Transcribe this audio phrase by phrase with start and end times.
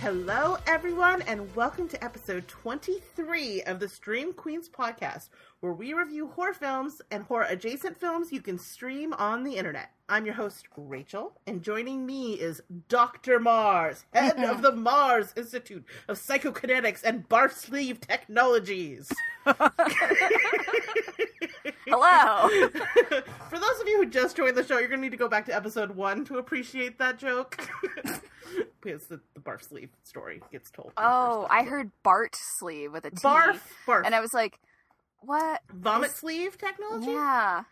[0.00, 5.28] Hello, everyone, and welcome to episode 23 of the Stream Queens podcast,
[5.60, 9.90] where we review horror films and horror adjacent films you can stream on the internet.
[10.08, 13.38] I'm your host, Rachel, and joining me is Dr.
[13.40, 19.12] Marrs, head of the Marrs Institute of Psychokinetics and Bar Sleeve Technologies.
[21.86, 22.48] Hello.
[23.50, 25.28] For those of you who just joined the show, you're going to need to go
[25.28, 27.68] back to episode one to appreciate that joke.
[28.80, 30.92] because the, the barf sleeve story gets told.
[30.96, 33.16] Oh, I heard Bart sleeve with a T.
[33.16, 34.02] Barf, barf.
[34.04, 34.58] And I was like,
[35.20, 35.60] what?
[35.72, 37.10] Vomit sleeve technology?
[37.12, 37.64] Yeah.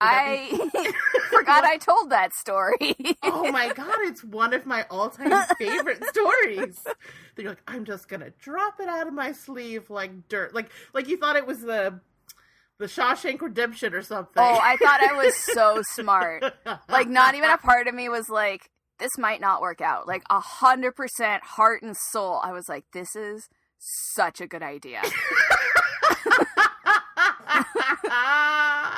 [0.00, 0.92] I
[1.30, 2.96] forgot I told that story.
[3.22, 6.78] oh my god, it's one of my all-time favorite stories.
[7.34, 11.08] They're like, I'm just gonna drop it out of my sleeve like dirt, like like
[11.08, 12.00] you thought it was the
[12.78, 14.34] the Shawshank Redemption or something.
[14.36, 16.44] Oh, I thought I was so smart.
[16.90, 18.68] Like, not even a part of me was like,
[18.98, 20.06] this might not work out.
[20.06, 22.38] Like, a hundred percent heart and soul.
[22.44, 25.00] I was like, this is such a good idea.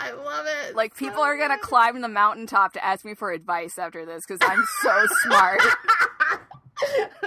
[0.09, 0.75] I love it.
[0.75, 4.41] Like, people are gonna climb the mountaintop to ask me for advice after this because
[4.43, 5.61] I'm so smart.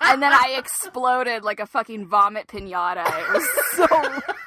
[0.00, 3.06] and then I exploded like a fucking vomit pinata.
[3.06, 3.86] It was so.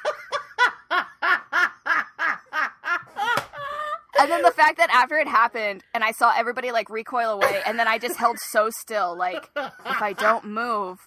[4.18, 7.62] and then the fact that after it happened and I saw everybody like recoil away
[7.66, 10.98] and then I just held so still like if I don't move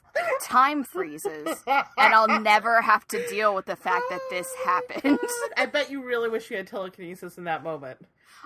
[0.44, 5.20] time freezes and I'll never have to deal with the fact that this happened.
[5.58, 8.00] I bet you really wish you had telekinesis in that moment.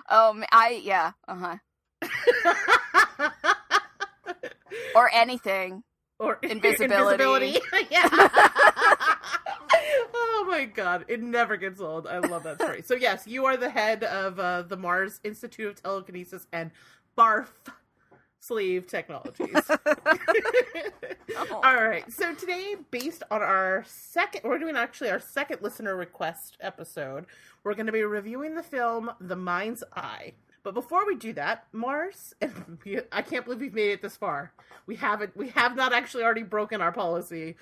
[0.08, 1.56] Um I yeah, uh-huh.
[4.94, 5.82] or anything.
[6.18, 7.22] Or invisibility.
[7.52, 7.60] invisibility.
[7.90, 8.28] yeah.
[10.38, 12.06] Oh my god, it never gets old.
[12.06, 12.82] I love that story.
[12.82, 16.72] So yes, you are the head of uh, the Marrs Institute of Telekinesis and
[17.16, 17.48] Barf
[18.40, 19.48] Sleeve Technologies.
[19.70, 21.46] Oh.
[21.64, 22.04] All right.
[22.12, 27.24] So today, based on our second, we're doing actually our second listener request episode.
[27.64, 30.34] We're going to be reviewing the film The Mind's Eye.
[30.62, 32.34] But before we do that, Marrs,
[33.12, 34.52] I can't believe we've made it this far.
[34.86, 35.34] We haven't.
[35.34, 37.56] We have not actually already broken our policy.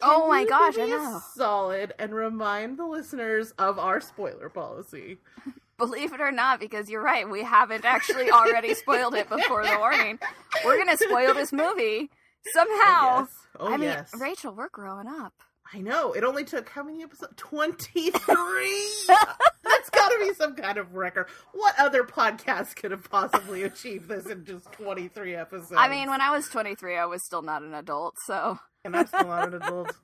[0.00, 1.20] Oh my gosh, I know.
[1.34, 5.18] Solid and remind the listeners of our spoiler policy.
[5.78, 9.76] Believe it or not, because you're right, we haven't actually already spoiled it before the
[9.78, 10.18] warning.
[10.64, 12.10] We're gonna spoil this movie
[12.52, 12.74] somehow.
[12.78, 13.28] Oh, yes.
[13.60, 14.10] Oh I mean, yes.
[14.18, 15.34] Rachel, we're growing up.
[15.72, 16.12] I know.
[16.12, 17.34] It only took how many episodes?
[17.36, 18.12] 23!
[19.08, 21.26] That's got to be some kind of record.
[21.52, 25.74] What other podcast could have possibly achieved this in just 23 episodes?
[25.76, 28.58] I mean, when I was 23, I was still not an adult, so.
[28.84, 29.96] And I'm still not an adult.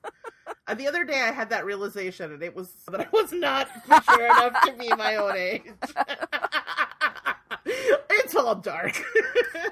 [0.67, 3.67] Uh, the other day I had that realization, and it was that I was not
[3.87, 5.61] mature enough to be my own age.
[7.65, 9.01] it's all dark.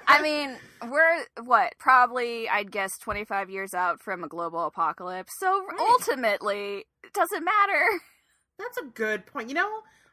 [0.08, 0.58] I mean,
[0.90, 5.80] we're, what, probably, I'd guess, 25 years out from a global apocalypse, so Right.
[5.80, 7.86] ultimately, it doesn't matter.
[8.60, 9.50] That's a good point.
[9.50, 9.70] You know,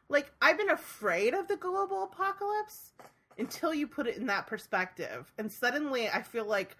[0.09, 2.91] like I've been afraid of the global apocalypse
[3.37, 5.31] until you put it in that perspective.
[5.37, 6.75] And suddenly I feel like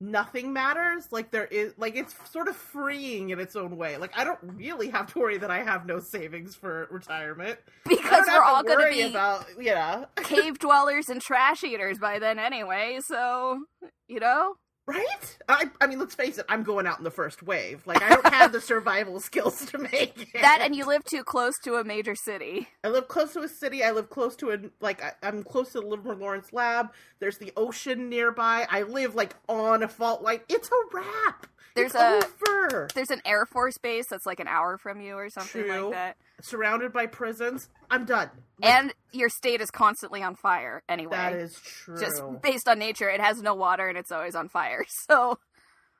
[0.00, 1.08] nothing matters.
[1.10, 3.96] Like there is like it's sort of freeing in its own way.
[3.96, 7.58] Like I don't really have to worry that I have no savings for retirement.
[7.86, 10.04] Because we're all gonna be about yeah.
[10.16, 13.64] cave dwellers and trash eaters by then anyway, so,
[14.08, 14.54] you know?
[14.88, 15.36] Right?
[15.50, 17.86] I I mean let's face it, I'm going out in the first wave.
[17.86, 20.40] Like I don't have the survival skills to make it.
[20.40, 22.68] That and you live too close to a major city.
[22.82, 23.84] I live close to a city.
[23.84, 26.88] I live close to a like I, I'm close to the Livermore Lawrence lab.
[27.20, 28.66] There's the ocean nearby.
[28.70, 30.40] I live like on a fault line.
[30.48, 31.46] It's a wrap.
[31.74, 32.26] There's it's a-
[32.62, 32.88] over.
[32.94, 35.84] There's an Air Force base that's like an hour from you or something True.
[35.84, 36.16] like that.
[36.40, 37.68] Surrounded by prisons.
[37.90, 38.30] I'm done.
[38.62, 41.16] And your state is constantly on fire anyway.
[41.16, 41.98] that is true.
[41.98, 44.84] Just based on nature, it has no water and it's always on fire.
[45.08, 45.38] So,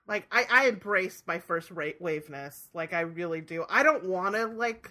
[0.07, 2.69] like I I embrace my first ra- waveness.
[2.73, 3.65] Like I really do.
[3.69, 4.91] I don't want to like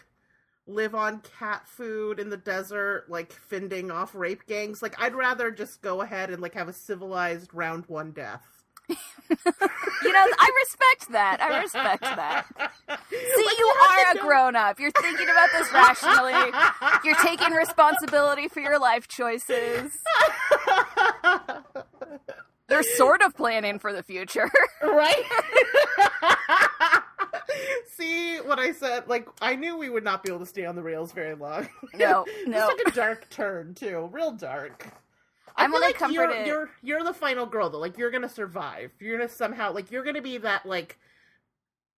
[0.68, 4.82] live on cat food in the desert, like fending off rape gangs.
[4.82, 8.57] Like I'd rather just go ahead and like have a civilized round one death.
[8.90, 11.42] you know, I respect that.
[11.42, 12.46] I respect that.
[13.10, 14.80] See, Like, you are a grown up.
[14.80, 16.52] You're thinking about this rationally.
[17.04, 19.92] You're taking responsibility for your life choices.
[22.70, 24.50] You're sort of planning for the future.
[24.82, 25.24] right?
[27.96, 29.08] See what I said?
[29.08, 31.70] Like I knew we would not be able to stay on the rails very long.
[31.94, 32.70] No, no.
[32.70, 34.88] took a dark turn too, real dark.
[35.58, 36.48] I'm feel only like you're, comforted.
[36.48, 37.80] you're you're the final girl though.
[37.80, 38.92] Like you're gonna survive.
[39.00, 40.98] You're gonna somehow like you're gonna be that like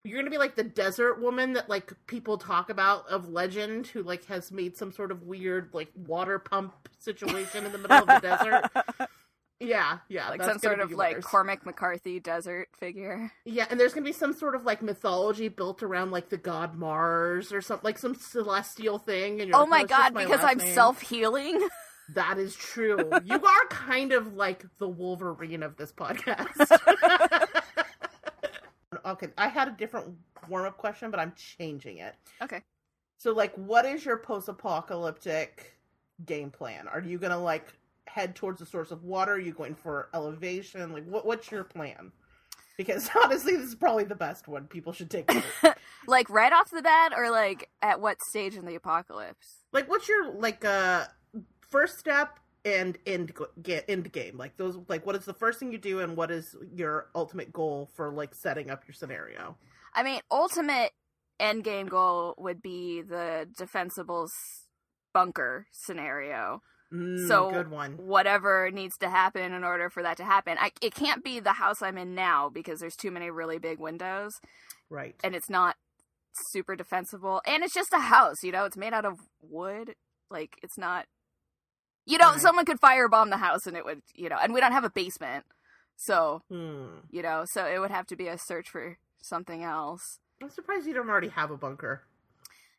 [0.04, 4.02] you're gonna be like the desert woman that like people talk about of legend who
[4.02, 8.06] like has made some sort of weird like water pump situation in the middle of
[8.06, 9.08] the desert.
[9.62, 10.30] Yeah, yeah.
[10.30, 11.20] like that's some sort of like.
[11.20, 13.30] Cormac McCarthy desert figure.
[13.44, 16.76] Yeah, and there's gonna be some sort of like mythology built around like the god
[16.76, 19.38] Mars or something, like some celestial thing.
[19.40, 21.68] And you're Oh like, my "No, it's just god, my because I'm self healing.
[22.14, 23.10] That is true.
[23.24, 26.78] You are kind of like the Wolverine of this podcast.
[29.06, 30.14] okay, I had a different
[30.48, 32.14] warm up question, but I'm changing it.
[32.42, 32.62] okay.
[33.18, 35.76] So, like, what is your post apocalyptic
[36.24, 36.88] game plan?
[36.88, 37.68] Are you gonna like
[38.06, 39.32] head towards the source of water?
[39.34, 40.92] Are you going for elevation?
[40.92, 42.12] Like, what what's your plan?
[42.78, 44.66] Because honestly, this is probably the best one.
[44.66, 45.30] People should take.
[46.06, 49.58] Like right off the bat, or like at what stage in the apocalypse?
[49.72, 51.04] like, what's your like uh
[51.70, 53.32] first step and end
[53.62, 54.36] get end game?
[54.36, 57.52] Like those, like what is the first thing you do, and what is your ultimate
[57.52, 59.56] goal for like setting up your scenario?
[59.94, 60.92] I mean, ultimate
[61.38, 64.30] end game goal would be the defensibles
[65.12, 66.62] bunker scenario.
[66.92, 67.92] Mm, So, good one.
[67.98, 70.56] Whatever needs to happen in order for that to happen.
[70.60, 73.78] I, it can't be the house I'm in now because there's too many really big
[73.78, 74.40] windows
[74.88, 75.14] Right.
[75.22, 75.76] and it's not
[76.50, 77.42] super defensible.
[77.46, 79.94] And it's just a house, you know, it's made out of wood.
[80.30, 81.06] Like, it's not.
[82.10, 82.40] You know, Right.
[82.40, 84.90] someone could firebomb the house and it would, you know, and we don't have a
[84.90, 85.44] basement.
[85.96, 87.00] So, Hmm.
[87.10, 90.18] you know, so it would have to be a search for something else.
[90.42, 92.02] I'm surprised you don't already have a bunker.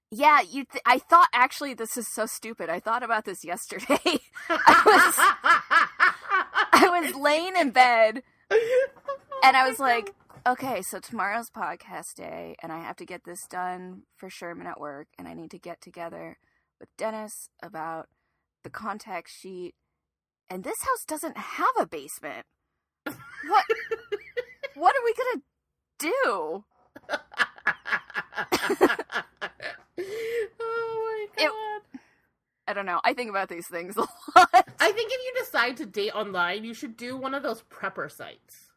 [0.09, 0.65] Yeah, you.
[0.65, 2.69] Th- I thought actually this is so stupid.
[2.69, 4.19] I thought about this yesterday.
[6.73, 8.23] I was laying in bed
[9.43, 10.13] and I was like,
[10.45, 14.79] okay, so tomorrow's podcast day, and I have to get this done for Sherman at
[14.79, 16.37] work, and I need to get together
[16.79, 18.09] with Dennis about
[18.63, 19.73] the contact sheet.
[20.49, 22.45] And this house doesn't have a basement.
[23.05, 23.65] What?
[24.75, 25.41] what are we gonna
[25.99, 26.63] do?
[30.59, 31.99] oh my It- god.
[32.67, 33.01] I don't know.
[33.03, 34.09] I think about these things a lot.
[34.79, 38.09] I think if you decide to date online, you should do one of those prepper
[38.09, 38.69] sites.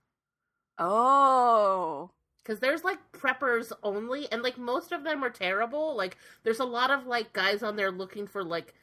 [0.78, 2.10] Oh.
[2.42, 5.96] Because there's like preppers only, and like most of them are terrible.
[5.96, 8.74] Like, there's a lot of like guys on there looking for like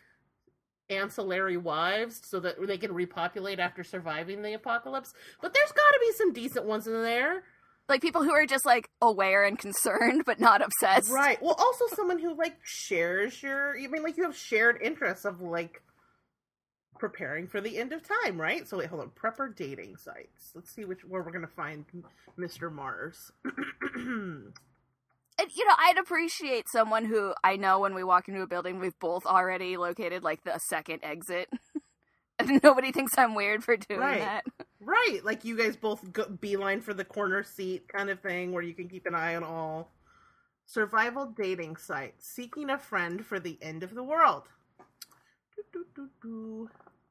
[0.91, 5.13] ancillary wives so that they can repopulate after surviving the apocalypse.
[5.41, 7.43] But there's got to be some decent ones in there.
[7.89, 11.11] Like people who are just like aware and concerned but not obsessed.
[11.11, 11.41] Right.
[11.41, 13.75] Well, also someone who like shares your.
[13.77, 15.81] I mean, like you have shared interests of like
[16.99, 18.67] preparing for the end of time, right?
[18.67, 19.09] So wait, hold on.
[19.09, 20.51] Prepper dating sites.
[20.53, 21.85] Let's see which where we're gonna find
[22.39, 22.71] Mr.
[22.71, 23.31] Marrs.
[25.39, 28.79] And you know, I'd appreciate someone who I know when we walk into a building
[28.79, 31.49] we've both already located like the second exit.
[32.39, 34.19] and nobody thinks I'm weird for doing Right.
[34.19, 34.45] that.
[34.79, 35.19] right.
[35.23, 38.73] Like you guys both go, beeline for the corner seat kind of thing, where you
[38.73, 39.91] can keep an eye on all.
[40.65, 44.43] Survival dating site seeking a friend for the end of the world.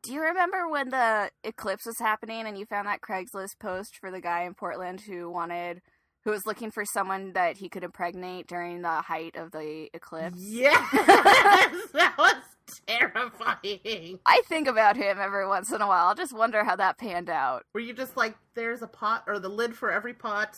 [0.02, 4.10] Do you remember when the eclipse was happening and you found that Craigslist post for
[4.10, 5.82] the guy in Portland who wanted
[6.24, 10.36] who was looking for someone that he could impregnate during the height of the eclipse?
[10.38, 10.78] Yes,
[11.92, 12.34] that was
[12.86, 14.18] terrifying.
[14.26, 16.06] I think about him every once in a while.
[16.06, 17.64] I'll just wonder how that panned out.
[17.74, 20.56] Were you just like, there's a pot or the lid for every pot?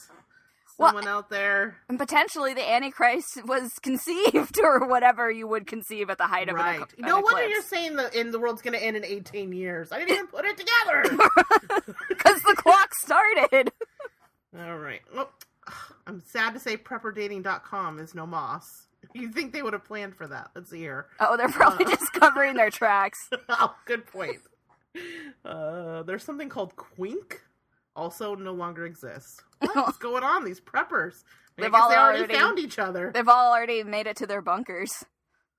[0.78, 6.08] Well, Someone out there, And potentially the Antichrist was conceived or whatever you would conceive
[6.08, 6.78] at the height of right?
[6.80, 9.52] an, an no wonder you're saying the in the world's going to end in 18
[9.52, 9.92] years.
[9.92, 11.02] I didn't even put it together.
[12.08, 13.70] Because the clock started.
[14.58, 15.02] All right.
[15.14, 15.30] Well,
[16.06, 18.86] I'm sad to say prepperdating.com is no moss.
[19.14, 20.50] You think they would have planned for that?
[20.54, 21.06] Let's see here.
[21.18, 23.28] Oh, they're probably just covering their tracks.
[23.48, 24.38] oh, good point.
[25.44, 27.38] Uh, there's something called Quink,
[27.96, 29.42] also no longer exists.
[29.74, 30.44] What's going on?
[30.44, 31.24] These preppers.
[31.58, 33.10] I They've all they already, already- found each other.
[33.12, 35.04] They've all already made it to their bunkers.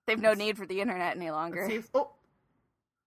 [0.07, 1.67] They've no need for the internet any longer.
[1.67, 2.11] see if- oh,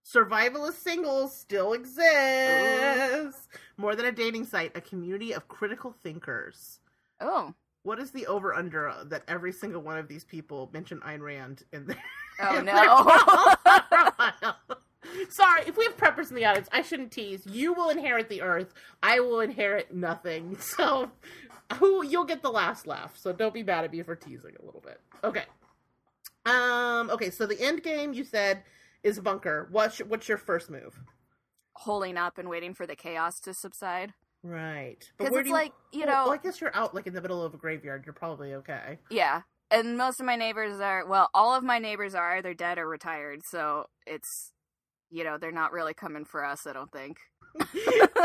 [0.05, 3.47] Survivalist Singles still exists.
[3.75, 6.79] More than a dating site, a community of critical thinkers.
[7.19, 7.53] Oh.
[7.83, 11.63] What is the over under that every single one of these people mention Ayn Rand
[11.71, 12.03] in their,
[12.41, 12.73] Oh in no.
[12.73, 14.55] profile?
[15.29, 17.45] Sorry, if we have preppers in the audience, I shouldn't tease.
[17.45, 18.73] You will inherit the earth.
[19.01, 20.57] I will inherit nothing.
[20.77, 21.09] So,
[21.75, 23.17] who you'll get the last laugh.
[23.17, 24.99] So don't be mad at me for teasing a little bit.
[25.23, 25.43] Okay.
[26.45, 27.09] Um.
[27.09, 27.29] Okay.
[27.29, 28.63] So the end game you said
[29.03, 29.67] is bunker.
[29.71, 30.99] What's your, what's your first move?
[31.73, 34.13] Holding up and waiting for the chaos to subside.
[34.43, 35.09] Right.
[35.17, 37.21] Because it's do like, you well, know, well, I guess you're out like in the
[37.21, 38.03] middle of a graveyard.
[38.05, 38.99] You're probably okay.
[39.09, 39.41] yeah.
[39.69, 42.87] And most of my neighbors are, well, all of my neighbors are either dead or
[42.87, 43.41] retired.
[43.45, 44.53] So it's,
[45.09, 47.17] you know, they're not really coming for us, I don't think.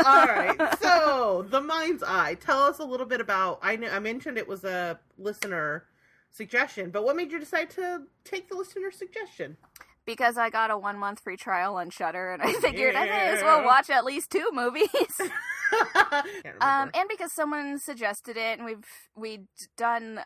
[0.05, 0.59] All right.
[0.81, 2.35] So the mind's eye.
[2.35, 3.59] Tell us a little bit about.
[3.61, 5.85] I know I mentioned it was a listener
[6.29, 9.57] suggestion, but what made you decide to take the listener suggestion?
[10.05, 13.27] Because I got a one month free trial on Shudder, and I figured I may
[13.29, 14.89] as well watch at least two movies.
[16.61, 20.21] um, and because someone suggested it, and we've we'd done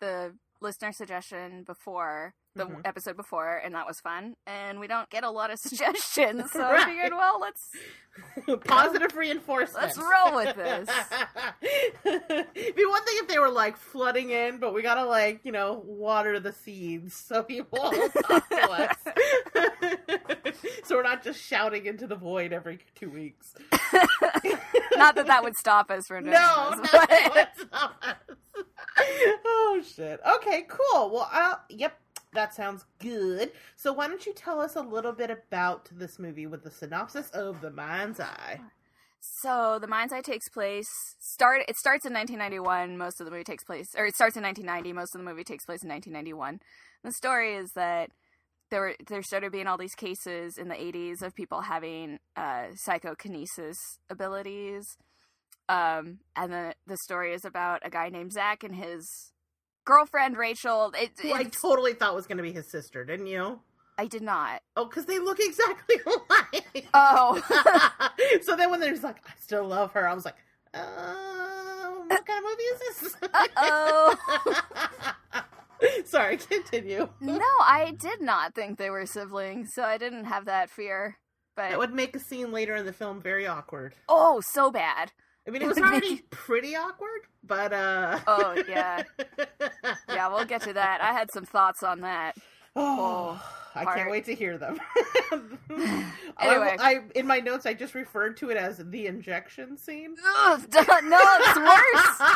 [0.00, 2.80] the listener suggestion before the Mhm.
[2.84, 4.34] episode before, and that was fun.
[4.46, 7.70] And we don't get a lot of suggestions, so I figured, well, let's
[8.64, 9.80] Positive reinforcement.
[9.84, 10.88] let's roll with this.
[12.04, 15.52] It'd be one thing if they were like flooding in, but we gotta like you
[15.52, 17.78] know water the seeds so people
[18.26, 18.96] talk to us.
[20.84, 23.54] so we're not just shouting into the void every two weeks.
[24.96, 28.18] Not that that would stop us from doing No, this, no, but-
[29.44, 30.20] oh shit.
[30.36, 31.10] Okay, cool.
[31.10, 31.96] Well, I'll, yep,
[32.32, 33.52] that sounds good.
[33.76, 37.30] So why don't you tell us a little bit about this movie with the synopsis
[37.30, 38.60] of The Mind's Eye?
[39.20, 41.62] So the Mind's Eye takes place start.
[41.68, 42.96] It starts in 1991.
[42.96, 44.92] Most of the movie takes place, or it starts in 1990.
[44.92, 46.60] Most of the movie takes place in 1991.
[47.02, 48.10] The story is that
[48.70, 52.66] there were there started being all these cases in the 80s of people having uh,
[52.74, 53.76] psychokinesis
[54.10, 54.84] abilities,
[55.68, 59.32] um, and the the story is about a guy named Zach and his
[59.88, 60.92] girlfriend Rachel.
[60.96, 63.60] It, Who I totally thought was going to be his sister, didn't you?
[63.96, 64.62] I did not.
[64.76, 66.86] Oh, because they look exactly alike.
[66.94, 67.42] Oh.
[68.42, 70.36] so then when they there's like, I still love her, I was like,
[70.74, 73.16] um, what kind of movie is this?
[73.34, 74.16] Uh-oh.
[76.04, 77.08] Sorry, continue.
[77.20, 81.16] No, I did not think they were siblings, so I didn't have that fear.
[81.56, 83.94] But That would make a scene later in the film very awkward.
[84.08, 85.12] oh, so bad.
[85.48, 88.20] I mean, it was already pretty awkward, but uh.
[88.26, 89.02] Oh, yeah.
[90.08, 91.00] Yeah, we'll get to that.
[91.00, 92.36] I had some thoughts on that.
[92.76, 93.42] Oh,
[93.74, 93.96] I part.
[93.96, 94.78] can't wait to hear them.
[96.40, 96.76] Anyway.
[96.78, 100.14] I, I in my notes I just referred to it as the injection scene.
[100.24, 102.30] Ugh, no, it's worse.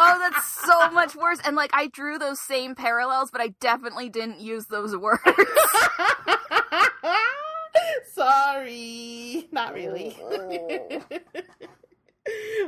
[0.00, 1.40] Oh, that's so much worse.
[1.44, 5.20] And like, I drew those same parallels, but I definitely didn't use those words.
[8.30, 10.16] Sorry, not really.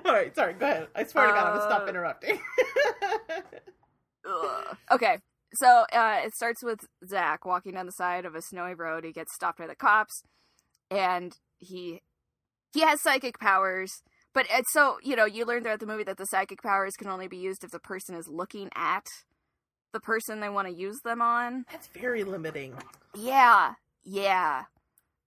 [0.05, 0.55] All right, sorry.
[0.55, 0.89] Go ahead.
[0.95, 2.41] I swear to God, I'm gonna stop Uh, interrupting.
[4.93, 5.19] Okay,
[5.55, 9.05] so uh, it starts with Zach walking down the side of a snowy road.
[9.05, 10.23] He gets stopped by the cops,
[10.91, 12.01] and he
[12.73, 14.03] he has psychic powers.
[14.33, 17.09] But it's so you know you learn throughout the movie that the psychic powers can
[17.09, 19.07] only be used if the person is looking at
[19.93, 21.65] the person they want to use them on.
[21.71, 22.75] That's very limiting.
[23.15, 23.75] Yeah,
[24.05, 24.65] yeah.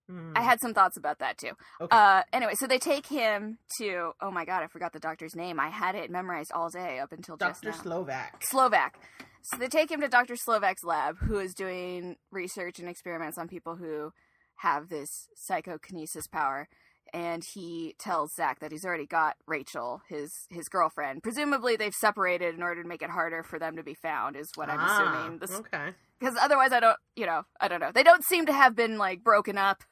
[0.09, 0.33] Hmm.
[0.35, 1.51] I had some thoughts about that too.
[1.79, 1.95] Okay.
[1.95, 4.11] Uh, anyway, so they take him to.
[4.21, 5.59] Oh my god, I forgot the doctor's name.
[5.59, 7.53] I had it memorized all day up until now.
[7.53, 8.43] Slovak.
[8.43, 8.99] Slovak.
[9.43, 10.35] So they take him to Dr.
[10.35, 14.11] Slovak's lab, who is doing research and experiments on people who
[14.57, 16.67] have this psychokinesis power.
[17.13, 21.21] And he tells Zach that he's already got Rachel, his his girlfriend.
[21.21, 24.35] Presumably, they've separated in order to make it harder for them to be found.
[24.35, 25.39] Is what I'm Ah, assuming.
[25.39, 25.89] This, Okay.
[26.19, 27.91] because otherwise, I don't, you know, I don't know.
[27.93, 29.83] They don't seem to have been like broken up.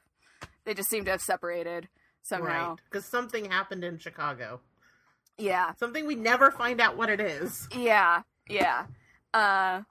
[0.65, 1.87] They just seem to have separated
[2.23, 2.69] somehow.
[2.69, 2.79] Right.
[2.89, 4.61] Because something happened in Chicago.
[5.37, 5.73] Yeah.
[5.79, 7.67] Something we never find out what it is.
[7.75, 8.85] Yeah, yeah.
[9.33, 9.81] Uh,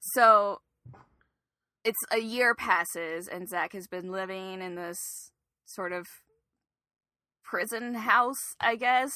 [0.00, 0.60] so
[1.84, 4.98] it's a year passes, and Zach has been living in this
[5.64, 6.06] sort of
[7.42, 9.12] prison house, I guess,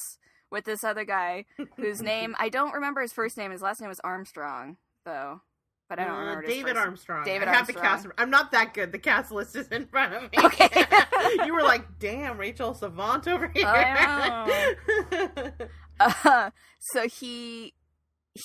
[0.51, 1.45] with this other guy
[1.77, 3.51] whose name I don't remember his first name.
[3.51, 5.43] His last name was Armstrong, though,
[5.88, 7.25] but I don't Uh, remember David Armstrong.
[7.25, 8.07] David I have the cast.
[8.19, 8.93] I'm not that good.
[8.93, 10.29] The cast list is in front of me.
[10.45, 10.85] Okay.
[11.47, 13.67] you were like, "Damn, Rachel Savant over here."
[16.00, 16.50] Uh,
[16.81, 17.73] so he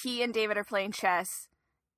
[0.03, 1.27] he and David are playing chess,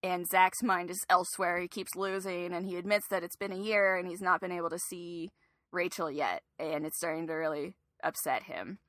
[0.01, 1.59] and Zach's mind is elsewhere.
[1.59, 4.53] He keeps losing, and he admits that it's been a year and he's not been
[4.53, 5.29] able to see
[5.73, 8.79] Rachel yet, and it's starting to really upset him.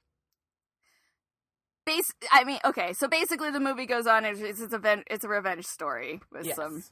[1.84, 4.24] Base, I mean, okay, so basically the movie goes on.
[4.24, 6.56] It's, it's a ven- it's a revenge story with Yes.
[6.56, 6.82] some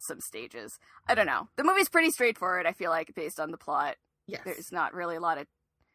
[0.00, 0.78] some stages.
[1.08, 1.48] I don't know.
[1.56, 2.66] The movie's pretty straightforward.
[2.66, 4.42] I feel like based on the plot yes.
[4.44, 5.46] there's not really a lot of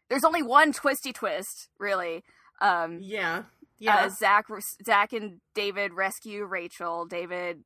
[0.09, 2.23] there's only one twisty twist really
[2.61, 3.43] um Yeah.
[3.77, 4.03] yeah.
[4.03, 4.09] Yeah.
[4.09, 4.45] zach
[4.85, 7.63] zach and david rescue rachel david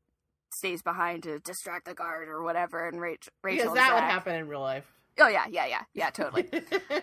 [0.53, 4.35] stays behind to distract the guard or whatever and rachel rachel because that would happen
[4.35, 4.85] in real life.
[5.19, 6.49] oh yeah yeah yeah yeah totally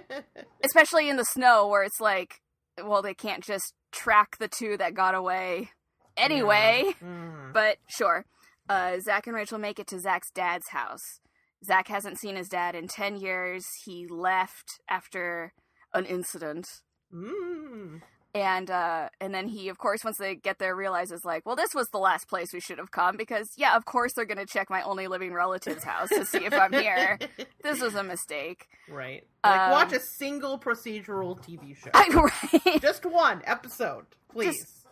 [0.64, 2.40] especially in the snow where it's like
[2.82, 5.70] well they can't just track the two that got away
[6.16, 7.52] anyway Mm.
[7.52, 8.24] but sure.
[8.68, 11.20] Uh, zach and rachel make it to zach's dad's house.
[11.64, 13.66] Zach hasn't seen his dad in 10 years.
[13.84, 15.52] He left after
[15.92, 16.66] an incident.
[17.14, 18.00] Mm.
[18.34, 21.74] And uh, and then he of course once they get there realizes like well this
[21.74, 24.46] was the last place we should have come because yeah of course they're going to
[24.46, 27.18] check my only living relative's house to see if i'm here
[27.62, 29.24] this was a mistake Right.
[29.44, 31.90] Like Um, watch a single procedural TV show.
[31.94, 32.08] I,
[32.64, 34.84] right Just one episode, please.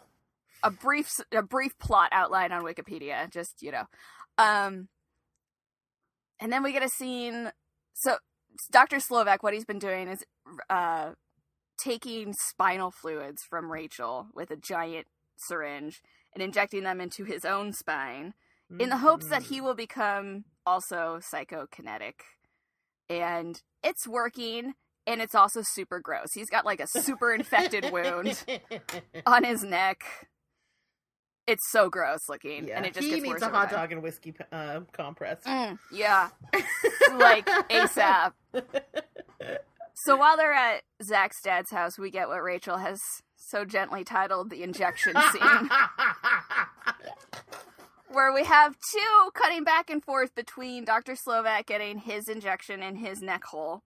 [0.62, 3.28] a brief a brief plot outline on Wikipedia.
[3.30, 3.84] Just you know,
[4.38, 4.88] um,
[6.40, 7.50] and then we get a scene.
[7.94, 8.18] So
[8.70, 9.00] Dr.
[9.00, 10.24] Slovak, what he's been doing is
[10.70, 11.10] uh,
[11.78, 15.06] taking spinal fluids from Rachel with a giant
[15.36, 16.02] syringe
[16.34, 18.34] and injecting them into his own spine
[18.78, 19.54] in the hopes that Mm-hmm.
[19.54, 22.14] he will become also psychokinetic.
[23.08, 24.74] And it's working,
[25.06, 26.34] and it's also super gross.
[26.34, 28.44] He's got like a super infected wound
[29.26, 30.02] on his neck.
[31.46, 34.02] It's so gross looking, yeah, and it just he gets needs a hot dog and
[34.02, 35.38] whiskey uh, compress.
[35.46, 36.28] Mm, yeah,
[37.16, 38.32] like ASAP.
[40.04, 43.00] So while they're at Zach's dad's house, we get what Rachel has
[43.36, 45.70] so gently titled the injection scene,
[48.08, 51.16] where we have two cutting back and forth between Dr.
[51.16, 53.82] Slovak getting his injection in his neck hole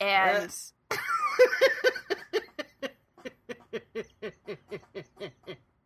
[0.00, 0.52] and.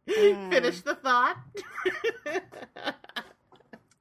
[0.06, 1.36] Finish the thought.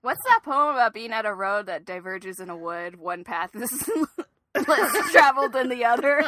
[0.01, 2.96] what's that poem about being at a road that diverges in a wood?
[2.96, 3.89] One path is
[4.67, 6.24] less traveled than the other.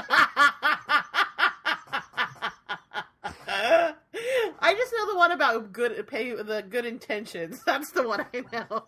[3.46, 7.62] I just know the one about good pay the good intentions.
[7.66, 8.86] That's the one I know.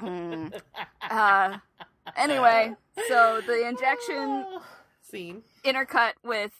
[0.00, 0.60] Mm.
[1.10, 1.58] Uh,
[2.16, 2.74] anyway,
[3.08, 4.46] so the injection
[5.02, 6.52] scene intercut with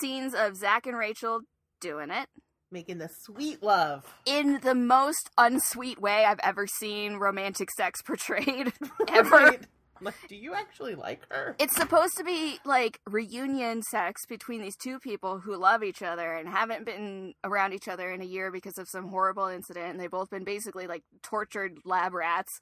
[0.00, 1.40] scenes of Zach and Rachel
[1.80, 2.28] doing it
[2.70, 4.04] making the sweet love.
[4.26, 8.72] in the most unsweet way I've ever seen romantic sex portrayed
[9.08, 9.30] ever.
[9.30, 9.60] Right.
[10.00, 11.56] Like, do you actually like her?
[11.58, 16.34] It's supposed to be like reunion sex between these two people who love each other
[16.34, 19.92] and haven't been around each other in a year because of some horrible incident.
[19.92, 22.60] And they've both been basically like tortured lab rats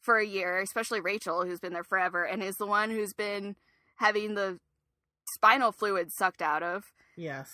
[0.00, 3.56] for a year, especially Rachel, who's been there forever and is the one who's been
[3.96, 4.58] having the
[5.34, 6.84] spinal fluid sucked out of.
[7.16, 7.50] yes.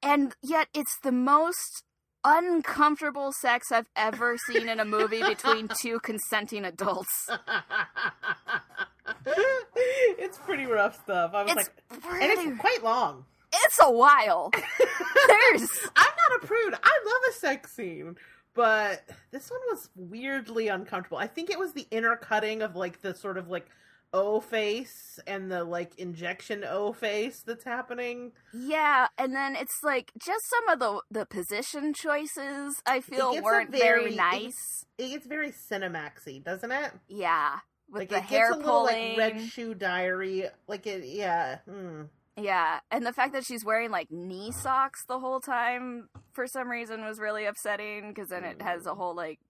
[0.00, 1.82] And yet it's the most
[2.24, 7.28] uncomfortable sex I've ever seen in a movie between two consenting adults.
[9.26, 11.32] it's pretty rough stuff.
[11.34, 13.24] I was It's like, pretty, and it's quite long.
[13.52, 14.50] it's a while.
[15.28, 16.74] There's I'm not a prude.
[16.74, 18.16] I love a sex scene,
[18.54, 21.18] but this one was weirdly uncomfortable.
[21.18, 23.66] I think it was the inner cutting of like the sort of like
[24.12, 28.32] O face and the like injection O face that's happening.
[28.54, 33.70] Yeah, and then it's like just some of the the position choices I feel weren't
[33.70, 34.84] very- very, nice.
[34.96, 36.92] It gets very Cinemaxy, doesn't it?
[37.08, 37.58] Yeah,
[37.90, 39.08] with like the it hair gets a little pulling.
[39.18, 40.46] like red shoe diary.
[40.66, 41.58] Like it, yeah.
[41.68, 42.02] Hmm.
[42.40, 46.68] Yeah, and the fact that she's wearing like knee socks the whole time for some
[46.68, 49.40] reason was really upsetting because then it has a whole like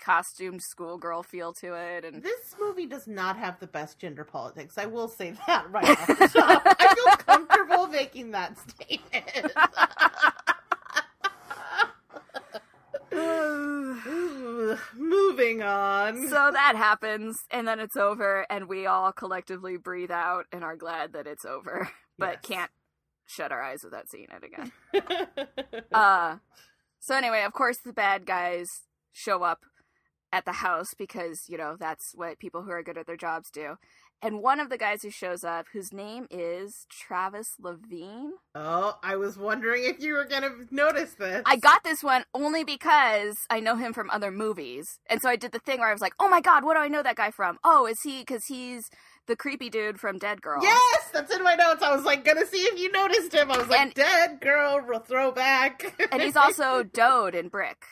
[0.00, 4.76] costumed schoolgirl feel to it and This movie does not have the best gender politics.
[4.78, 6.62] I will say that right off the top.
[6.66, 9.52] I feel comfortable making that statement.
[14.96, 16.28] Moving on.
[16.28, 20.76] so that happens and then it's over and we all collectively breathe out and are
[20.76, 22.56] glad that it's over but Yes.
[22.58, 22.70] can't
[23.26, 24.72] shut our eyes without seeing it again.
[25.92, 26.36] Uh
[27.00, 28.68] so anyway, of course the bad guys
[29.12, 29.60] show up
[30.32, 33.50] at the house because, you know, that's what people who are good at their jobs
[33.50, 33.76] do.
[34.24, 38.34] And one of the guys who shows up, whose name is Travis Levine.
[38.54, 41.42] oh, I was wondering if you were going to notice this.
[41.44, 45.00] I got this one only because I know him from other movies.
[45.10, 46.80] And so I did the thing where I was like, oh my god, what do
[46.80, 47.58] I know that guy from?
[47.64, 48.90] Oh, is he, because he's
[49.26, 50.62] the creepy dude from Dead Girl.
[50.62, 51.82] Yes, that's in my notes.
[51.82, 53.50] I was like gonna see if you noticed him.
[53.50, 55.96] I was like, And- dead girl ro- throwback.
[56.12, 57.84] And he's also Dode in Brick.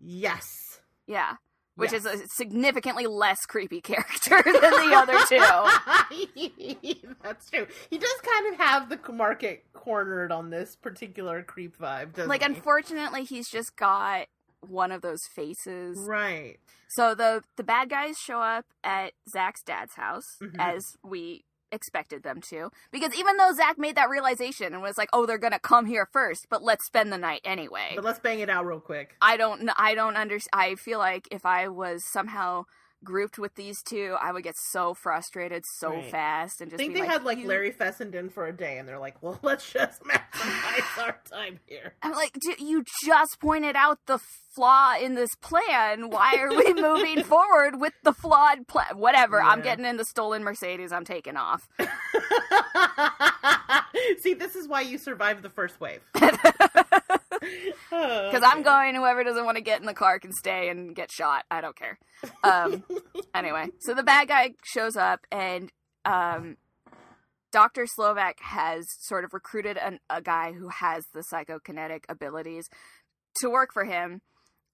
[0.00, 1.34] yes, Yeah.
[1.78, 2.04] Which Yes.
[2.04, 7.04] is a significantly less creepy character than the other two.
[7.22, 7.66] That's true.
[7.88, 12.42] He does kind of have the market cornered on this particular creep vibe, doesn't like
[12.42, 12.46] he?
[12.46, 14.26] unfortunately he's just got
[14.60, 16.56] one of those faces right.
[16.88, 20.56] so the the bad guys show up at zach's dad's house Mhm.
[20.58, 25.08] as we expected them to because even though zach made that realization and was like
[25.12, 28.40] oh they're gonna come here first but let's spend the night anyway But let's bang
[28.40, 29.14] it out real quick.
[29.20, 32.64] i don't i don't under i feel like if i was somehow
[33.04, 36.10] grouped with these two i would get so frustrated so Right.
[36.10, 38.52] fast and I just think be they like, had like "You-" Larry Fessenden for a
[38.52, 42.84] day, and they're like, "Well, let's just maximize our time here." I'm like, "Dude, you
[43.04, 44.18] just pointed out the
[44.54, 46.10] flaw in this plan.
[46.10, 48.98] Why are we moving forward with the flawed plan?
[48.98, 49.40] Whatever.
[49.40, 50.90] I'm getting in the stolen Mercedes.
[50.92, 51.68] I'm taking off.
[54.20, 56.00] See, this is why you survived the first wave.
[57.90, 58.94] Because Because I'm going.
[58.94, 61.44] Whoever doesn't want to get in the car can stay and get shot.
[61.50, 61.98] I don't care.
[62.42, 62.84] Um,
[63.34, 65.70] anyway, so the bad guy shows up, and
[66.04, 66.56] um,
[67.52, 67.86] Dr.
[67.86, 72.68] Slovak has sort of recruited an, a guy who has the psychokinetic abilities
[73.40, 74.20] to work for him.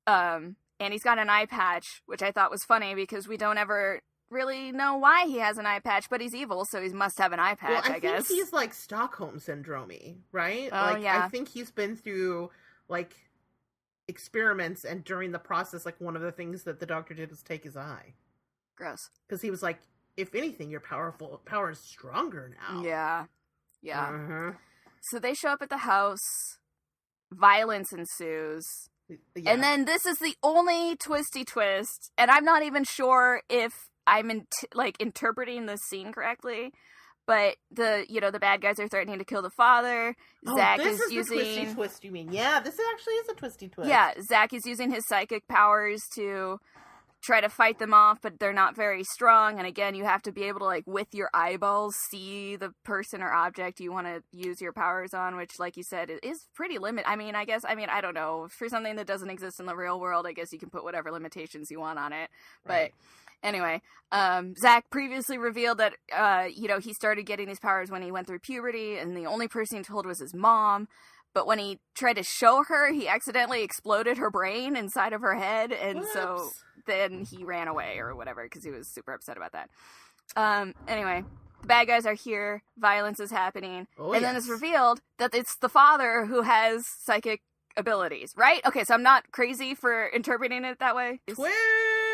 [0.07, 3.59] Um, and he's got an eye patch, which I thought was funny because we don't
[3.59, 7.19] ever really know why he has an eye patch, but he's evil, so he must
[7.19, 8.29] have an eye patch, well, I, I, think guess.
[8.29, 9.93] he's like Stockholm syndrome,
[10.33, 10.69] right?
[10.73, 11.25] Oh, like yeah.
[11.25, 12.51] I think he's been through
[12.89, 13.15] like
[14.09, 17.43] experiments, and during the process, like one of the things that the doctor did was
[17.43, 18.15] take his eye
[18.77, 19.11] Gross.
[19.27, 19.79] because he was like,
[20.17, 22.83] if anything, your powerful power is stronger now.
[22.83, 23.25] Yeah.
[23.83, 24.09] Yeah.
[24.11, 24.57] Mhm.
[25.03, 26.59] So they show up at the house.
[27.33, 28.65] Violence ensues.
[29.09, 29.51] Yeah.
[29.53, 33.73] And then this is the only twisty twist, and I'm not even sure if
[34.07, 36.73] I'm in like interpreting the scene correctly.
[37.27, 40.15] But the you know the bad guys are threatening to kill the father.
[40.47, 42.05] Oh, Zach this is, is, using the twisty twist.
[42.05, 42.33] You mean?
[42.33, 43.89] Yeah, this actually is a twisty twist.
[43.89, 46.61] yeah Zach is using his psychic powers to
[47.25, 49.59] try to fight them off, but they're not very strong.
[49.59, 53.23] And again, you have to be able to like with your eyeballs see the person
[53.23, 56.79] or object you want to use your powers on, which, like you said, is pretty
[56.79, 57.05] limit.
[57.07, 59.67] I mean, I guess I mean I don't know for something that doesn't exist in
[59.67, 60.27] the real world.
[60.27, 62.29] I guess you can put whatever limitations you want on it,
[62.67, 62.91] but.
[63.45, 68.03] Anyway, um, Zach previously revealed that uh, you know he started getting these powers when
[68.03, 70.89] he went through puberty, and the only person he told was his mom.
[71.35, 75.35] But when he tried to show her, he accidentally exploded her brain inside of her
[75.35, 76.51] head, and so
[76.87, 79.69] then he ran away or whatever because he was super upset about that.
[80.37, 81.25] Um, anyway,
[81.61, 85.57] the bad guys are here, violence is happening, Oh, and then it's revealed that it's
[85.57, 87.43] the father who has psychic
[87.77, 88.61] abilities, right?
[88.65, 91.21] Okay, so I'm not crazy for interpreting it that way.
[91.29, 91.53] twist.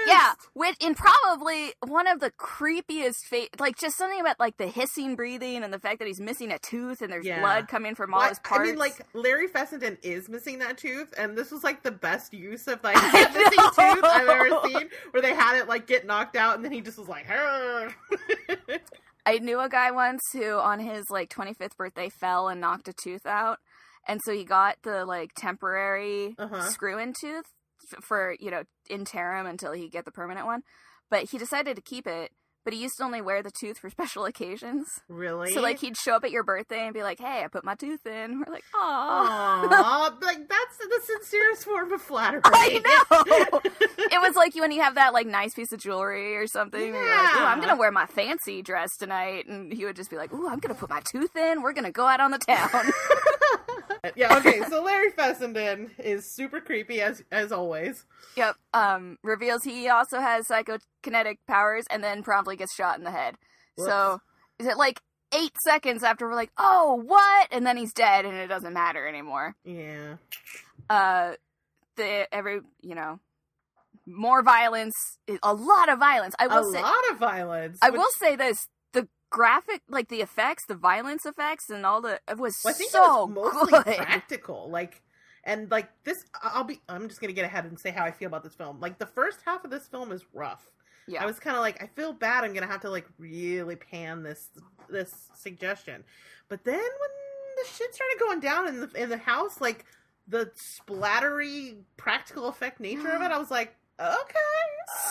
[0.06, 4.66] Yeah, with in probably one of the creepiest face, like just something about like the
[4.66, 7.40] hissing breathing and the fact that he's missing a tooth and there's Yeah.
[7.40, 8.62] blood coming from all Well, his parts.
[8.62, 12.32] I mean, like Larry Fessenden is missing that tooth, and this was like the best
[12.34, 16.36] use of like missing tooth I've ever seen, where they had it like get knocked
[16.36, 17.26] out, and then he just was like.
[19.26, 22.92] I knew a guy once who on his like 25th birthday fell and knocked a
[22.92, 23.58] tooth out,
[24.08, 26.62] and so he got the like temporary Uh-huh.
[26.70, 27.44] screw-in tooth
[27.92, 30.62] f- for you know interim until he get the permanent one.
[31.10, 32.30] But he decided to keep it.
[32.62, 35.00] But he used to only wear the tooth for special occasions.
[35.08, 35.54] really?
[35.54, 37.74] So like he'd show up at your birthday and be like, "Hey, I put my
[37.74, 42.42] tooth in." We're like, "Aw." Like that's the sincerest form of flattery.
[42.44, 43.60] I know.
[44.12, 46.80] it was like when you have that like nice piece of jewelry or something.
[46.94, 50.16] You're like, "Ooh, I'm gonna wear my fancy dress tonight," and he would just be
[50.16, 51.62] like, "Ooh, I'm gonna put my tooth in.
[51.62, 52.92] We're gonna go out on the town."
[54.16, 54.36] yeah.
[54.38, 54.60] Okay.
[54.68, 58.04] So Larry Fessenden is super creepy as as always.
[58.36, 58.56] yep.
[58.72, 63.36] Um, reveals he also has psychokinetic powers, and then promptly gets shot in the head.
[63.78, 64.20] So
[64.58, 65.00] is it like
[65.34, 69.06] eight seconds after we're like, "Oh, what?" and then he's dead, and it doesn't matter
[69.06, 69.54] anymore.
[69.64, 70.16] Yeah.
[70.88, 71.32] uh
[71.96, 73.20] the every you know
[74.06, 74.94] more violence
[75.42, 77.78] a lot of violence i A will say a lot of violence.
[77.82, 78.66] i which- will say this
[79.30, 82.90] graphic like the effects the violence effects and all the it was Well, I think
[82.90, 84.68] so it was mostly good practical.
[84.70, 85.02] Like,
[85.44, 86.80] and like this, I'll be.
[86.88, 88.80] I'm just gonna get ahead and say how I feel about this film.
[88.80, 90.68] Like the first half of this film is rough.
[91.06, 92.44] yeah I was kind of like, I feel bad.
[92.44, 94.48] I'm gonna have to like really pan this
[94.90, 96.04] this suggestion.
[96.48, 97.10] But then when
[97.62, 99.86] the shit started going down in the in the house, like
[100.28, 104.38] the splattery practical effect nature of it, I was like, okay,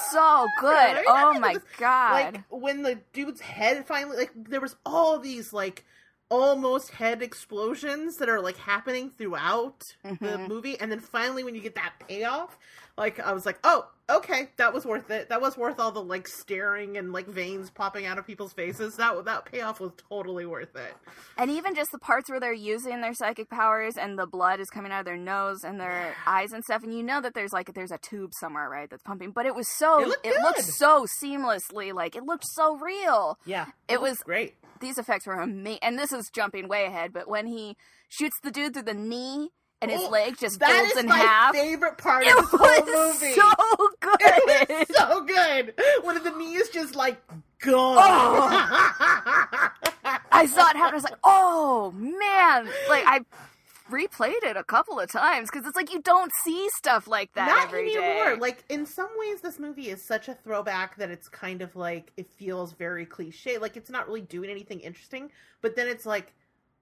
[0.09, 1.05] so good Alright.
[1.07, 5.19] oh It my was, god like when the dude's head finally like there was all
[5.19, 5.85] these like
[6.29, 10.47] almost head explosions that are like happening throughout the Mhm.
[10.47, 12.57] movie and then finally when you get that payoff
[12.99, 15.29] like i was like oh okay that was worth it.
[15.29, 18.95] That was worth all the like staring and like veins popping out of people's faces.
[18.95, 20.95] That that payoff was totally worth it.
[21.37, 24.71] And even just the parts where they're using their psychic powers and the blood is
[24.71, 27.53] coming out of their nose and their eyes and stuff and you know that there's
[27.53, 30.63] like there's a tube somewhere right that's pumping but it was so It looked looked
[30.63, 33.37] so seamlessly like it looked so real.
[33.45, 34.55] Yeah It was- great.
[34.81, 35.79] These effects were amazing.
[35.83, 37.75] And this is jumping way ahead, but when he
[38.07, 39.49] shoots the dude through the knee
[39.81, 42.49] and his Oh, leg just that folds is in my half, favorite part it of
[42.51, 44.19] this whole movie so good.
[44.21, 47.21] It was so good when the knees just like
[47.59, 47.97] gone.
[47.99, 49.69] Oh.
[50.31, 50.91] I saw it happen.
[50.93, 52.65] I was like, oh man!
[52.89, 53.21] Like I
[53.91, 57.47] replayed it a couple of times because it's like you don't see stuff like that
[57.47, 58.35] Not every anymore.
[58.35, 58.39] day.
[58.39, 62.11] Like in some ways, this movie is such a throwback that it's kind of like
[62.17, 63.57] it feels very cliche.
[63.57, 65.31] Like it's not really doing anything interesting.
[65.61, 66.33] But then it's like,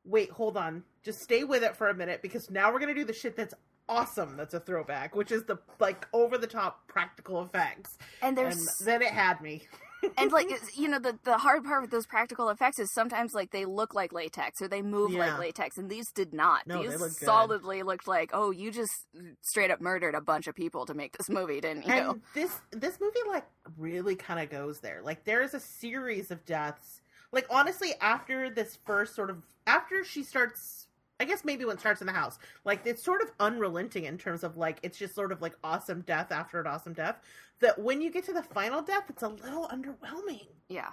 [0.07, 3.05] wait, hold on, just stay with it for a minute because now we're gonna do
[3.05, 3.53] the shit that's
[3.89, 4.35] awesome.
[4.37, 7.97] That's a throwback, which is the like over the top practical effects.
[8.21, 9.63] and And there's then it had me.
[10.17, 13.49] and like you know the the hard part with those practical effects is sometimes like
[13.49, 15.31] they look like latex or they move Yeah.
[15.31, 17.25] like latex and these did not No, they these look good.
[17.25, 19.07] solidly looked like oh you just
[19.41, 22.59] straight up murdered a bunch of people to make this movie didn't you And this
[22.69, 25.01] this movie like really kind of goes there.
[25.03, 27.01] Like there is a series of deaths.
[27.31, 30.87] Like honestly, after this first sort of after she starts
[31.19, 32.37] I guess maybe when it starts in the house.
[32.63, 36.01] Like it's sort of unrelenting in terms of like it's just sort of like awesome
[36.01, 37.15] death after an awesome death.
[37.59, 40.91] That when you get to the final death, it's a little underwhelming Yeah.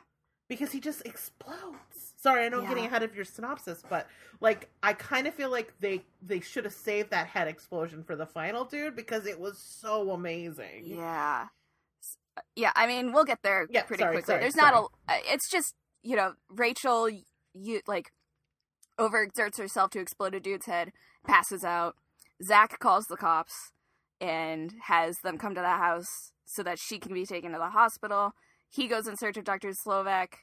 [0.48, 2.14] because he just explodes.
[2.16, 4.08] Sorry, I know I'm getting ahead of your synopsis, but
[4.40, 8.16] like I kind of feel like they they should have saved that head explosion for
[8.16, 10.84] the final dude because it was so amazing.
[10.86, 11.48] Yeah.
[12.56, 14.26] Yeah, I mean, we'll get there Yeah, pretty sorry, quickly.
[14.32, 14.78] sorry, There's not a
[15.12, 17.08] uh, it's just, you know, Rachel
[17.54, 18.12] you like
[19.00, 20.92] overexerts herself to explode a dude's head,
[21.26, 21.96] passes out.
[22.42, 23.72] Zach calls the cops
[24.20, 27.70] and has them come to the house so that she can be taken to the
[27.70, 28.32] hospital.
[28.68, 29.72] He goes in search of Dr.
[29.72, 30.38] Slovak.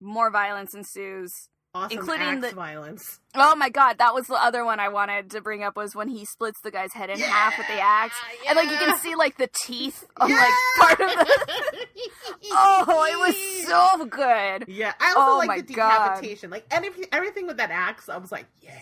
[0.00, 1.32] More violence ensues.
[1.74, 3.20] Awesome Including the- violence.
[3.34, 6.08] Oh my god, that was the other one I wanted to bring up was when
[6.08, 8.16] he splits the guy's head in half with the axe.
[8.48, 10.36] And like you can see like the teeth on Yeah!
[10.36, 11.86] like part of the
[12.50, 14.64] Oh, it was so good.
[14.66, 16.14] Yeah, I also Oh like my the God.
[16.14, 16.50] decapitation.
[16.50, 18.72] Like any, everything with that axe, I was like, yeah.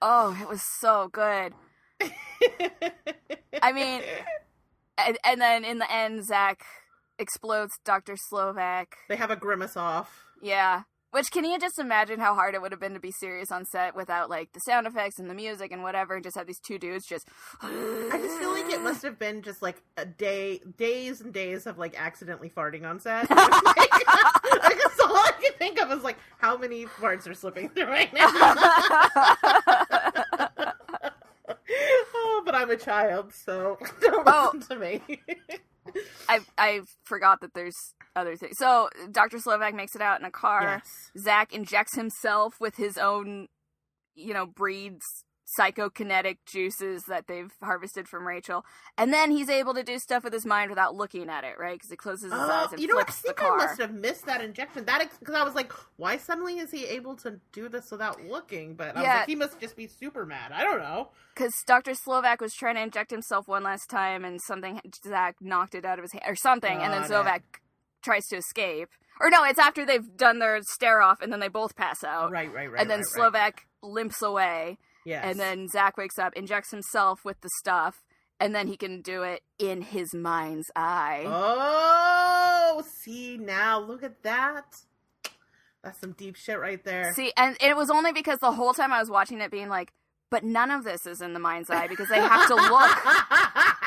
[0.00, 1.52] Oh, it was so good.
[3.60, 4.02] I mean,
[4.98, 6.62] and, and then in the end, Zach
[7.18, 8.14] explodes Dr.
[8.16, 8.94] Slovak.
[9.08, 10.22] they have a grimace off.
[10.40, 10.82] Yeah.
[11.10, 13.64] Which can you just imagine how hard it would have been to be serious on
[13.64, 16.60] set without like the sound effects and the music and whatever, and just have these
[16.60, 17.26] two dudes just.
[17.62, 21.66] I just feel like it must have been just like a day, days and days
[21.66, 23.28] of like accidentally farting on set.
[23.30, 27.70] like, I guess all I can think of is like how many farts are slipping
[27.70, 28.28] through right now.
[32.14, 34.50] oh, but I'm a child, so don't Oh.
[34.54, 35.00] listen to me.
[36.28, 38.56] I I forgot that there's other things.
[38.58, 39.38] So Dr.
[39.38, 40.82] Slovak makes it out in a car.
[40.84, 41.10] yes.
[41.22, 43.48] Zach injects himself with his own,
[44.14, 45.24] you know, breed's
[45.58, 48.64] psychokinetic juices that they've harvested from Rachel,
[48.96, 51.74] and then he's able to do stuff with his mind without looking at it, right?
[51.78, 53.08] Because he closes his Oh, eyes and you know, what?
[53.08, 53.54] I flips the think car.
[53.58, 54.84] I must have missed that injection.
[54.84, 58.74] That because I was like, why suddenly is he able to do this without looking?
[58.74, 59.14] But I was Yeah.
[59.18, 60.52] like, he must just be super mad.
[60.52, 61.08] I don't know.
[61.34, 61.94] Because Dr.
[61.94, 65.98] Slovak was trying to inject himself one last time, and something Zach knocked it out
[65.98, 67.04] of his hand or something, and then.
[67.04, 67.60] Slovak
[68.02, 68.90] tries to escape.
[69.20, 72.30] Or no, it's after they've done their stare off, and then they both pass out.
[72.30, 72.80] Right, right, right.
[72.80, 73.14] and then right, right.
[73.14, 74.78] Slovak limps away,
[75.08, 75.24] Yes.
[75.24, 78.04] and then Zach wakes up, injects himself with the stuff,
[78.38, 81.24] and then he can do it in his mind's eye.
[81.26, 84.76] Oh, see now, look at that.
[85.82, 87.14] That's some deep shit right there.
[87.14, 89.92] See, and it was only because the whole time I was watching it being like,
[90.30, 93.06] but none of this is in the mind's eye because they have to look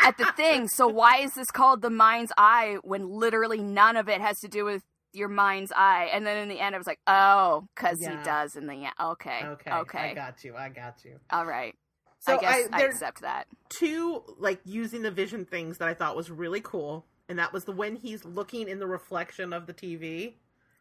[0.04, 0.68] at the thing.
[0.70, 4.48] So why is this called the mind's eye when literally none of it has to
[4.48, 4.82] do with
[5.14, 6.10] your mind's eye?
[6.14, 8.18] And then in the end, I was like, oh, because Yeah.
[8.18, 8.94] he does in the end.
[9.00, 10.56] Okay, Okay, okay, I got you.
[10.56, 11.20] I got you.
[11.30, 11.76] all right.
[12.20, 13.48] So I guess I, there- accept that.
[13.70, 17.64] two like using the vision things that I thought was really cool, and that was
[17.66, 20.36] the when he's looking in the reflection of the TV.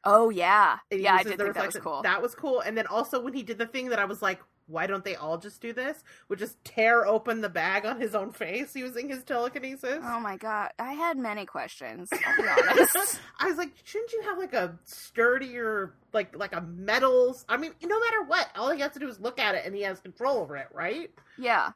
[0.04, 2.02] Oh yeah, yeah, I did the think that was cool.
[2.02, 2.60] That was cool.
[2.60, 4.40] And then also when he did the thing that I was like,
[4.70, 6.02] why don't they all just do this?
[6.28, 10.00] Would just tear open the bag on his own face using his telekinesis.
[10.02, 12.08] Oh my god, I had many questions.
[12.12, 13.20] I'll be honest.
[13.38, 17.44] I was like, shouldn't you have like a sturdier, like like a metals?
[17.48, 19.74] I mean, no matter what, all he has to do is look at it, and
[19.74, 21.10] he has control over it, right?
[21.38, 21.70] yeah,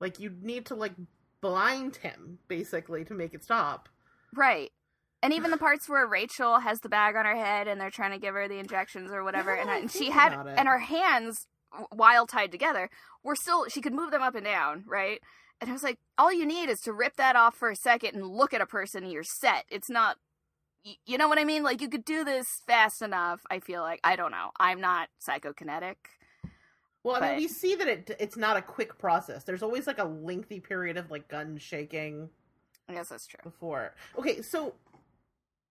[0.00, 0.92] Like you need to like
[1.40, 3.88] blind him basically to make it stop.
[4.34, 4.70] right.
[5.20, 8.12] And even the parts where Rachel has the bag on her head and they're trying
[8.12, 11.48] to give her the injections or whatever, and, I and she had and her hands
[11.90, 12.90] while tied together
[13.22, 15.20] were still she could move them up and down, right?
[15.60, 18.14] And I was like, all you need is to rip that off for a second
[18.14, 19.64] and look at a person and you're set.
[19.70, 20.16] It's not
[21.04, 21.62] you know what I mean?
[21.62, 23.40] Like you could do this fast enough.
[23.50, 24.50] I feel like I don't know.
[24.58, 25.96] I'm not psychokinetic.
[27.04, 29.44] Well, I mean, we see that it it's not a quick process.
[29.44, 32.30] There's always like a lengthy period of like gun shaking
[32.88, 33.40] I guess that's true.
[33.42, 33.94] before.
[34.18, 34.74] Okay, so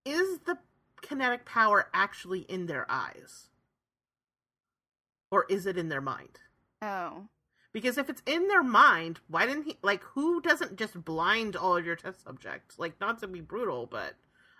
[0.06, 0.58] is the
[1.02, 3.50] kinetic power actually in their eyes?
[5.32, 6.40] Or is it in their mind?
[6.82, 7.24] Oh.
[7.74, 11.78] Because if it's in their mind, why didn't he like who doesn't just blind all
[11.78, 12.80] of your test subjects?
[12.80, 14.14] Like not to be brutal, but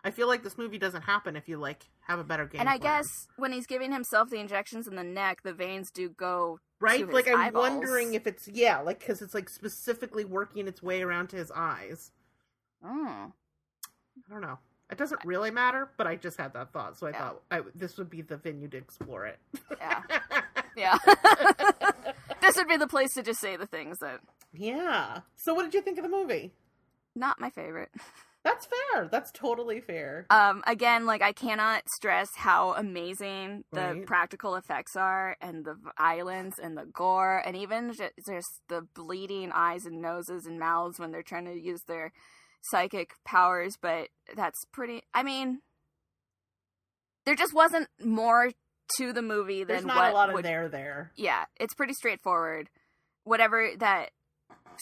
[0.04, 2.60] I feel like this movie doesn't happen if you like have a better game.
[2.62, 3.00] And I plan.
[3.00, 7.10] guess when he's giving himself the injections in the neck, the veins do go right?
[7.12, 7.70] Like I'm eyeballs.
[7.70, 11.52] wondering if it's yeah, like because it's like specifically working its way around to his
[11.56, 12.12] eyes.
[12.84, 13.32] Oh.
[14.28, 14.60] I don't know.
[14.92, 17.18] It doesn't really matter, but I just had that thought, so I Yeah.
[17.20, 19.40] thought I, this would be the venue to explore it.
[19.80, 20.02] Yeah.
[20.78, 20.98] Yeah.
[22.42, 24.20] this would be the place to just say the things that
[24.54, 25.22] yeah.
[25.36, 26.54] So, what did you think of the movie?
[27.16, 27.90] not my favorite.
[28.44, 29.10] That's fair.
[29.12, 30.28] That's totally fair.
[30.30, 34.06] Um again, like I cannot stress how amazing the Right.
[34.06, 39.86] practical effects are and the violence and the gore and even just the bleeding eyes
[39.86, 42.14] and noses and mouths when they're trying to use their
[42.62, 45.62] psychic powers, but that's pretty I mean
[47.26, 48.52] there just wasn't more
[48.98, 51.12] to the movie There's than not what a lot of would there there.
[51.16, 52.70] yeah, it's pretty straightforward.
[53.24, 54.12] Whatever that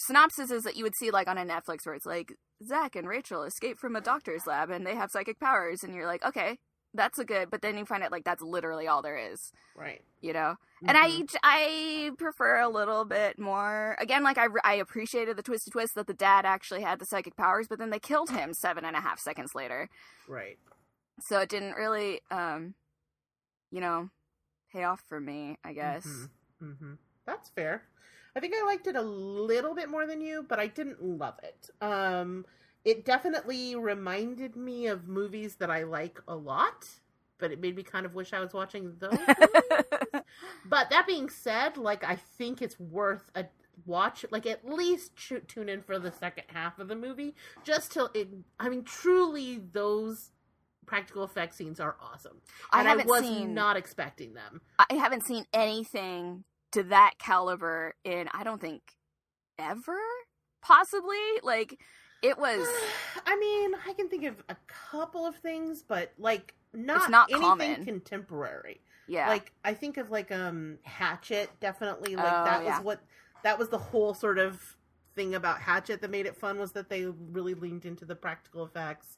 [0.06, 2.32] synopsis is that you would see like on a Netflix where it's like
[2.66, 6.06] Zach and Rachel escape from a doctor's lab and they have psychic powers, and you're
[6.06, 6.58] like, okay,
[6.94, 7.50] that's a good.
[7.50, 9.38] But then you find out like that's literally all there is,
[9.74, 10.02] Right.
[10.20, 10.54] you know.
[10.86, 11.34] And I Mhm.
[11.42, 13.96] I prefer a little bit more.
[14.00, 17.36] Again, like I I appreciated the twisty twist that the dad actually had the psychic
[17.36, 19.88] powers, but then they killed him seven and a half seconds later,
[20.28, 20.58] right.
[21.20, 22.74] so it didn't really um,
[23.70, 24.08] you know,
[24.72, 25.58] pay off for me.
[25.64, 26.28] I guess.
[26.60, 26.94] hmm
[27.26, 27.82] That's fair.
[28.34, 31.34] I think I liked it a little bit more than you, but I didn't love
[31.42, 31.70] it.
[31.80, 32.44] Um,
[32.84, 36.86] it definitely reminded me of movies that I like a lot,
[37.38, 39.12] but it made me kind of wish I was watching those.
[39.40, 40.22] movies.
[40.66, 43.46] but that being said, like I think it's worth a
[43.86, 44.24] watch.
[44.30, 45.12] Like at least
[45.48, 48.28] tune in for the second half of the movie, just till it.
[48.60, 50.30] I mean, truly, those
[50.86, 52.38] practical effect scenes are awesome,
[52.72, 54.60] I and I, haven't was seen not expecting them.
[54.78, 58.82] I haven't seen anything to that caliber in I don't think
[59.58, 59.98] ever
[60.62, 61.78] possibly like
[62.22, 62.66] it was
[63.26, 67.42] I mean, I can think of a couple of things, but like not, not anything
[67.48, 67.84] common.
[67.84, 68.80] contemporary.
[69.06, 72.76] yeah Like I think of like um Hatchet definitely like Oh, that yeah.
[72.78, 73.00] was what
[73.44, 74.76] that was the whole sort of
[75.14, 78.64] thing about Hatchet that made it fun was that they really leaned into the practical
[78.64, 79.16] effects.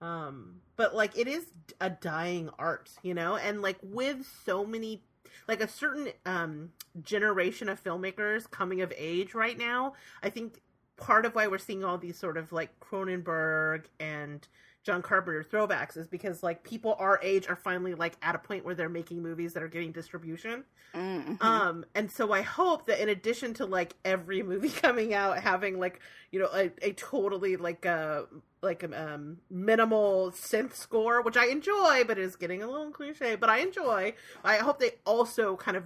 [0.00, 1.46] Um but like it is
[1.80, 3.36] a dying art, you know?
[3.36, 5.02] And like with so many
[5.46, 6.70] like a certain um
[7.02, 10.60] generation of filmmakers coming of age right now, I think
[10.96, 14.46] part of why we're seeing all these sort of like Cronenberg and
[14.88, 18.64] John Carpenter throwbacks is because like people our age are finally like at a point
[18.64, 20.64] where they're making movies that are getting distribution.
[20.94, 21.42] Mhm.
[21.44, 25.78] Um and so I hope that in addition to like every movie coming out having
[25.78, 26.00] like
[26.32, 28.24] you know a, a totally like a
[28.62, 33.34] like a um minimal synth score which I enjoy but is getting a little cliche
[33.36, 34.14] but I enjoy.
[34.42, 35.84] I hope they also kind of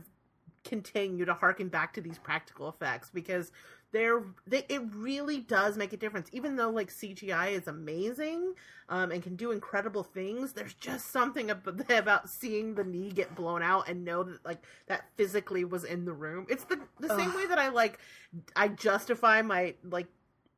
[0.63, 3.51] continue to harken back to these practical effects because
[3.93, 6.29] they're they it really does make a difference.
[6.33, 8.55] Even though like cgi is amazing
[8.89, 13.35] um and can do incredible things there's just something ab- about seeing the knee get
[13.35, 16.47] blown out and know that like that physically was in the room.
[16.49, 17.99] It's the the same way that i like
[18.57, 20.07] i justify my like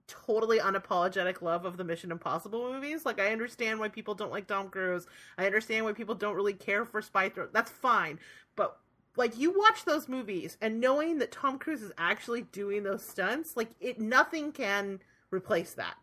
[0.07, 3.05] totally unapologetic love of the mission impossible movies.
[3.05, 5.07] Like i understand why people don't like tom cruise.
[5.37, 8.21] I understand why people don't really care for spy thriller that's fine.
[8.57, 8.79] But
[9.17, 13.57] like you watch those movies and knowing that Tom Cruise is actually doing those stunts,
[13.57, 15.01] like it nothing can
[15.31, 15.95] replace that.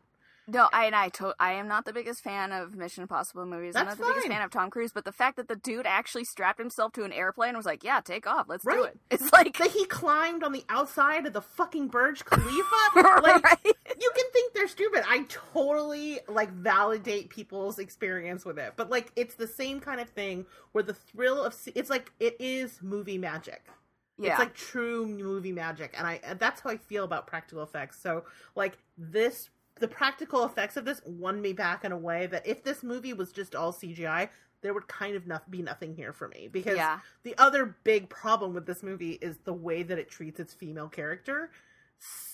[0.51, 3.75] No I and I to- I am not the biggest fan of Mission Impossible movies
[3.75, 6.25] I'm not the biggest fan of Tom Cruise but the fact that the dude actually
[6.25, 9.31] strapped himself to an airplane and was like yeah take off let's do it it's
[9.33, 12.75] like That he climbed on the outside of the fucking Burj Khalifa.
[13.21, 13.59] like right?
[13.65, 15.03] you can think they're stupid.
[15.07, 20.09] I totally like validate people's experience with it, but like it's the same kind of
[20.09, 23.63] thing where the thrill of se- it's like it is movie magic.
[24.17, 27.99] yeah It's like true movie magic, and I that's how I feel about practical effects.
[28.01, 29.49] So like this,
[29.81, 33.11] the practical effects of this won me back in a way that if this movie
[33.13, 34.29] was just all CGI,
[34.61, 38.07] there would kind of not be nothing here for me because yeah the other big
[38.09, 41.51] problem with this movie is the way that it treats its female character.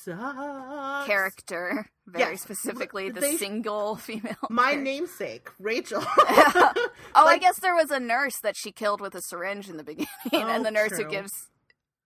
[0.06, 1.08] Sucks.
[1.08, 2.42] character very Yes.
[2.42, 4.84] specifically the They- single female My character.
[4.84, 6.02] namesake, Rachel.
[6.06, 6.74] oh,
[7.16, 10.08] I guess there was a nurse that she killed with a syringe in the beginning,
[10.32, 11.04] oh, and Oh, the nurse true.
[11.06, 11.50] who gives,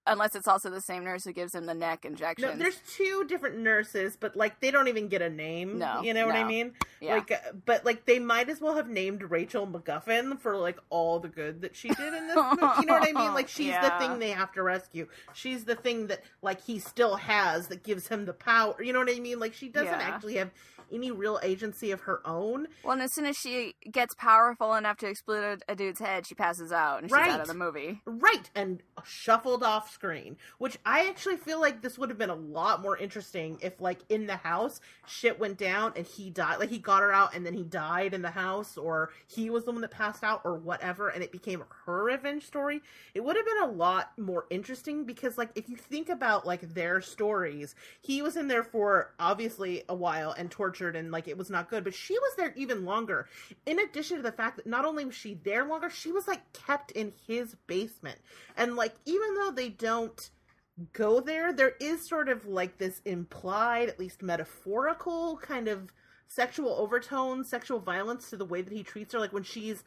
[0.07, 2.49] unless it's also the same nurse who gives him the neck injection.
[2.49, 5.77] No, there's two different nurses, but like they don't even get a name.
[5.79, 6.73] No, you know what I mean?
[6.99, 7.15] yeah.
[7.15, 11.19] Like, uh, but like they might as well have named Rachel MacGuffin for like all
[11.19, 12.35] the good that she did in this.
[12.35, 12.51] movie.
[12.79, 13.33] You know what I mean?
[13.33, 15.07] Like she's the thing they have to rescue.
[15.33, 18.81] She's the thing that like he still has that gives him the power.
[18.81, 19.39] You know what I mean?
[19.39, 19.99] Like she doesn't Yeah.
[20.01, 20.51] actually have
[20.93, 22.67] any real agency of her own.
[22.83, 26.27] well, and as soon as she gets powerful enough to explode a, a dude's head,
[26.27, 27.29] she passes out and she's Right.
[27.31, 28.01] out of the movie.
[28.05, 32.35] Right, and shuffled off screen, which I actually feel like this would have been a
[32.35, 36.59] lot more interesting if, like, in the house, shit went down and he died.
[36.59, 39.65] Like, he got her out and then he died in the house, or he was
[39.65, 42.81] the one that passed out, or whatever, and it became her revenge story.
[43.13, 46.73] It would have been a lot more interesting because, like, if you think about, like,
[46.73, 51.37] their stories, he was in there for obviously a while and tortured and, like, it
[51.37, 53.27] was not good, but she was there even longer
[53.67, 56.53] in addition to the fact that not only was she there longer, she was like
[56.53, 58.17] kept in his basement.
[58.57, 60.29] And like even though they don't
[60.93, 65.91] go there, there is sort of like this implied, at least metaphorical kind of
[66.27, 69.83] sexual overtone, sexual violence to the way that he treats her like when she's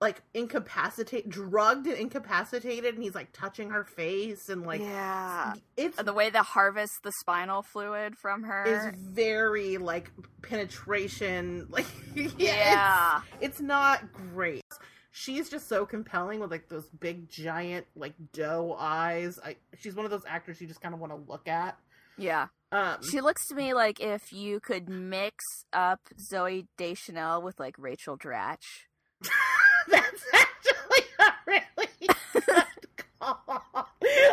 [0.00, 5.52] like incapacitated, drugged and incapacitated and he's like touching her face and like yeah.
[5.76, 8.64] it's The way that harvest the spinal fluid from her.
[8.64, 10.10] is very like
[10.42, 13.20] penetration like yeah, it's- yeah.
[13.40, 14.62] it's not great.
[15.12, 19.38] She's just so compelling with like those big giant like doe eyes.
[19.44, 21.78] I she's one of those actors you just kind of want to look at.
[22.16, 22.48] Yeah.
[22.72, 27.74] Um, She looks to me like if you could mix up Zooey Deschanel with like
[27.78, 28.86] Rachel Dratch.
[29.88, 31.88] that's actually a really
[32.32, 32.64] good
[33.20, 33.88] call.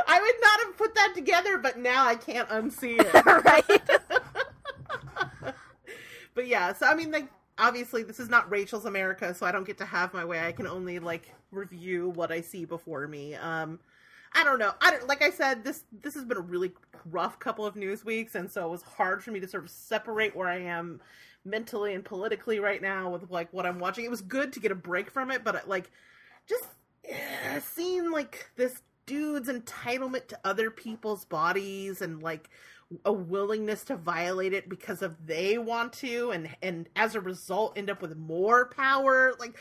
[0.08, 3.26] I would not have put that together, but now I can't unsee it.
[5.46, 5.54] right?
[6.36, 7.28] but yeah, so I mean, like,
[7.58, 10.46] obviously, this is not Rachel's America, so I don't get to have my way.
[10.46, 13.36] I can only like review what I see before me.
[13.36, 13.80] Um,
[14.34, 14.74] I don't know.
[14.82, 16.72] I don't, like I said, this this has been a really
[17.10, 19.70] rough couple of news weeks, and so it was hard for me to sort of
[19.70, 21.02] separate where I am
[21.46, 24.06] mentally and politically right now with like what I'm watching.
[24.06, 25.92] It was good to get a break from it, but like,
[26.48, 26.66] just
[27.06, 32.50] eh, seeing like this dude's entitlement to other people's bodies and like
[33.04, 37.78] a willingness to violate it because of they want to and and as a result
[37.78, 39.58] end up with more power like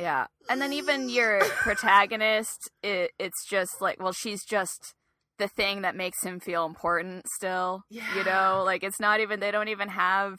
[0.00, 0.26] Yeah.
[0.48, 4.94] And then even your protagonist, it, it's just like, well, she's just
[5.38, 7.82] the thing that makes him feel important still.
[8.16, 10.38] You know, like it's not even, they don't even have,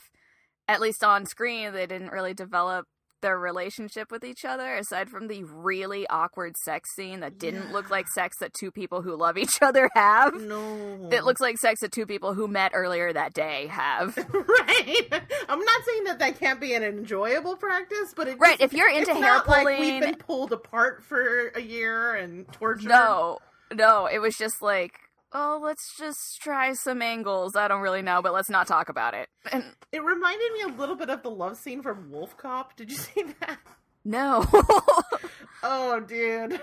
[0.67, 2.85] at least on screen, they didn't really develop
[3.21, 7.89] their relationship with each other aside from the really awkward sex scene that didn't look
[7.89, 10.33] like sex that two people who love each other have.
[10.41, 14.17] no It looks like sex that two people who met earlier that day have.
[14.33, 15.07] right
[15.49, 18.73] i'm not saying that that can't be an enjoyable practice but it Right, just- if
[18.73, 22.87] you're into it's hair not like we've been pulled apart for a year and tortured
[22.89, 23.37] No,
[23.73, 24.99] no, it was just like,
[25.33, 27.55] oh, let's just try some angles.
[27.55, 29.29] I don't really know, but let's not talk about it.
[29.51, 32.91] And it reminded me a little bit of the love scene from wolf cop did
[32.91, 33.59] you see that
[34.03, 34.45] no,
[35.63, 36.59] Oh, dude.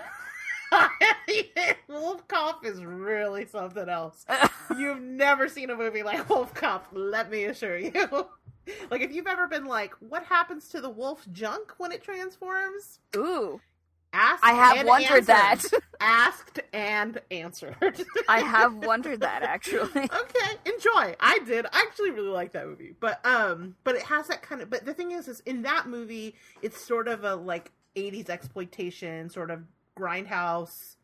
[1.87, 4.25] Wolf Cop is really something else.
[4.77, 7.91] You've never seen a movie like Wolf Cop, let me assure you.
[8.91, 12.99] like, if you've ever been like, what happens to the wolf junk when it transforms?
[13.15, 13.61] ooh,
[14.11, 15.63] Asked I have and wondered that.
[15.99, 18.05] Asked and answered.
[18.27, 19.81] I have wondered that actually.
[20.03, 21.15] okay, enjoy.
[21.19, 21.67] I did.
[21.67, 22.95] I actually really like that movie.
[22.99, 25.87] But um but it has that kind of but the thing is is in that
[25.87, 29.63] movie it's sort of a like 80s exploitation sort of
[29.97, 30.95] grindhouse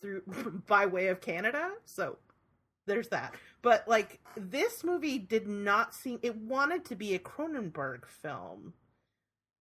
[0.00, 0.22] through
[0.66, 1.72] by way of Canada.
[1.84, 2.16] So
[2.86, 3.34] there's that.
[3.60, 8.72] But like this movie did not seem it wanted to be a Cronenberg film.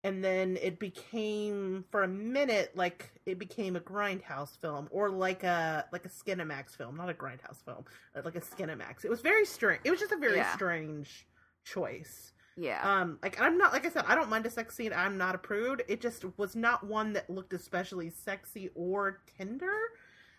[0.04, 5.43] And then it became for a minute like it became a grindhouse film or like
[5.43, 7.86] a like a Skinemax film, not a grindhouse film,
[8.16, 9.06] like a Skinemax.
[9.06, 9.82] It was very strange.
[9.84, 10.52] It was just a very Yeah.
[10.54, 11.28] strange
[11.64, 12.34] choice.
[12.58, 14.91] Yeah, Um, like I'm not like I said, I don't mind a sex scene.
[14.91, 15.84] I'm not a prude.
[15.88, 19.72] It just was not one that looked especially sexy or tender,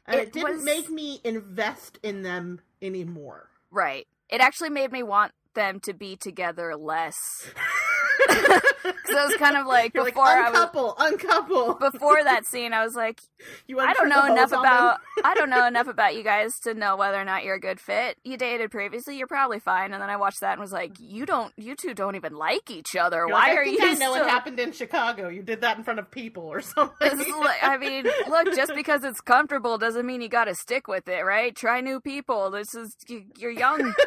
[0.07, 3.49] and it, It didn't was- make me invest in them anymore.
[3.71, 4.07] right.
[4.29, 7.51] It actually made me want them to be together less.
[8.19, 11.75] Because I was kind of like You're like before I was uncouple, uncouple.
[11.75, 13.21] before that scene, I was like,
[13.67, 14.99] you I don't know enough about?
[15.25, 17.79] I don't know enough about you guys to know whether or not you're a good
[17.81, 18.17] fit.
[18.25, 19.93] You dated previously, you're probably fine.
[19.93, 22.71] And then I watched that and was like, you don't, you two don't even like
[22.71, 23.19] each other.
[23.19, 24.11] You're Why like, are you I know still?
[24.13, 25.29] what happened in Chicago.
[25.29, 27.19] You did that in front of people or something.
[27.19, 31.09] Like, I mean, look, just because it's comfortable doesn't mean you got to stick with
[31.09, 31.55] it, right?
[31.55, 32.51] Try new people.
[32.51, 33.95] This is you- you're young.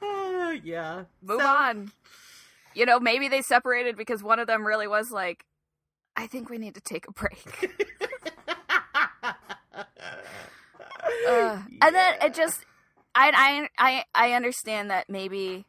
[0.64, 1.04] Yeah.
[1.22, 1.92] Move So- on.
[2.74, 5.44] You know, maybe they separated because one of them really was like,
[6.16, 7.76] I think we need to take a break.
[11.28, 12.64] Uh, and then it just
[13.14, 15.64] I, I i i understand that maybe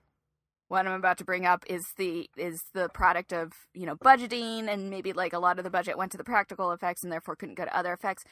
[0.68, 4.68] what i'm about to bring up is the is the product of you know budgeting
[4.72, 7.36] and maybe like a lot of the budget went to the practical effects and therefore
[7.36, 8.24] couldn't go to other effects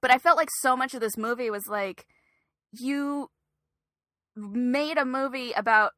[0.00, 2.06] but i felt like so much of this movie was like
[2.72, 3.30] you
[4.36, 5.92] made a movie about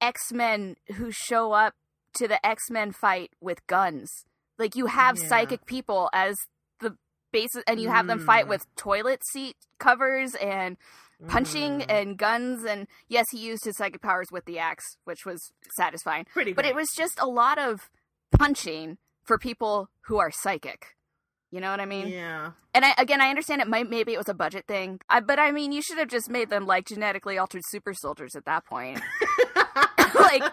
[0.00, 1.74] x-men who show up
[2.14, 4.24] to the x-men fight with guns
[4.58, 5.28] like you have Yeah.
[5.28, 6.36] psychic people as
[6.80, 6.96] the
[7.32, 8.48] basis and you have them fight Mm.
[8.48, 10.76] with toilet seat covers and
[11.28, 11.86] punching Mm.
[11.90, 16.24] and guns and yes he used his psychic powers with the axe which was satisfying
[16.24, 16.70] pretty but great.
[16.70, 17.90] it was just a lot of
[18.32, 20.96] punching for people who are psychic
[21.50, 22.52] you know what i mean yeah.
[22.74, 25.38] and I, again i understand it might maybe it was a budget thing I, but
[25.38, 28.64] i mean you should have just made them like genetically altered super soldiers at that
[28.66, 29.00] point
[30.14, 30.52] Like-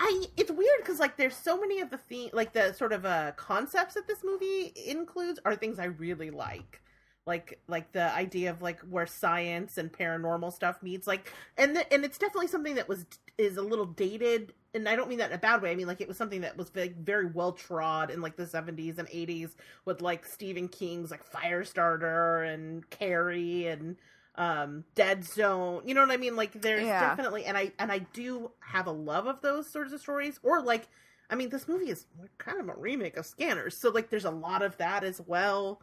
[0.00, 3.04] I it's weird because like there's so many of the theme like the sort of
[3.06, 6.80] uh concepts that this movie includes are things I really like.
[7.26, 11.92] Like like the idea of like where science and paranormal stuff meets like and the,
[11.92, 13.06] and it's definitely something that was
[13.38, 15.70] is a little dated and I don't mean that in a bad way.
[15.70, 18.44] I mean like it was something that was very, very well trod in like the
[18.44, 19.54] 70s and 80s
[19.86, 23.96] with like Stephen King's like Firestarter and Carrie and
[24.36, 26.98] um dead zone you know what i mean like there's Yeah.
[26.98, 30.60] definitely and i and i do have a love of those sorts of stories or
[30.60, 30.88] like
[31.30, 32.06] I mean, this movie is
[32.38, 35.80] kind of a remake of Scanners, so like there's a lot of that as well.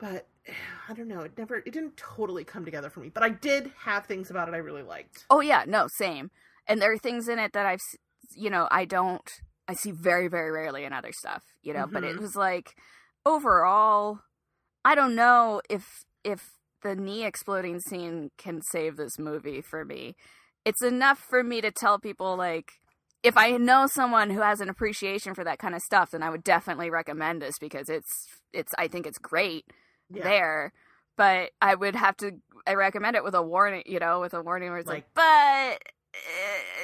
[0.00, 0.26] But
[0.88, 3.10] I don't know, it never it didn't totally come together for me.
[3.10, 5.24] But I did have things about it I really liked.
[5.30, 6.30] Oh yeah, no, same.
[6.66, 7.80] And there are things in it that I've,
[8.34, 9.28] you know, I don't,
[9.68, 11.86] I see very, very rarely in other stuff, you know.
[11.92, 12.20] But it Mhm.
[12.20, 12.76] was like,
[13.26, 14.20] overall,
[14.84, 20.16] I don't know if if the knee exploding scene can save this movie for me.
[20.64, 22.72] It's enough for me to tell people like.
[23.22, 26.30] If I know someone who has an appreciation for that kind of stuff, then I
[26.30, 29.66] would definitely recommend this because it's it's I think it's great
[30.12, 30.22] Yeah.
[30.24, 30.72] there,
[31.16, 32.32] but I would have to.
[32.66, 35.78] I recommend it with a warning, you know, with a warning where it's like, Like-
[35.82, 35.88] but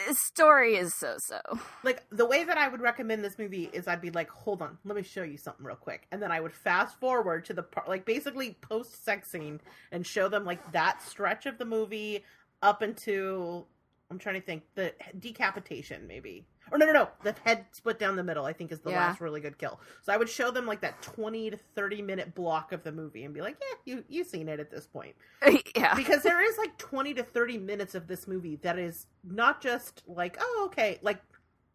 [0.08, 1.40] uh, story is so so.
[1.82, 4.78] Like the way that I would recommend this movie is I'd be like, hold on,
[4.84, 7.62] let me show you something real quick, and then I would fast forward to the
[7.62, 9.60] part, like basically post sex scene,
[9.92, 12.24] and show them like that stretch of the movie
[12.62, 13.66] up into
[14.10, 16.46] I'm trying to think the decapitation maybe.
[16.70, 17.08] Or no, no, no.
[17.22, 18.98] The head split down the middle, I think, is the Yeah.
[19.08, 19.80] last really good kill.
[20.02, 23.24] So I would show them like that twenty to thirty minute block of the movie
[23.24, 25.14] and be like, "Yeah, you you've seen it at this point."
[25.76, 29.60] yeah, because there is like 20 to 30 minutes of this movie that is not
[29.60, 31.20] just like oh okay like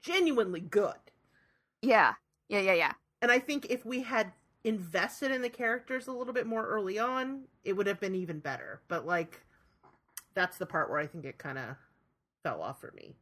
[0.02, 0.96] genuinely good
[1.82, 2.14] yeah,
[2.50, 2.94] yeah, yeah, yeah.
[3.22, 4.32] and i think if we had
[4.64, 8.40] invested in the characters a little bit more early on it would have been even
[8.40, 9.42] better but like
[10.34, 11.76] that's the part where i think it kind of
[12.44, 13.16] fell off for me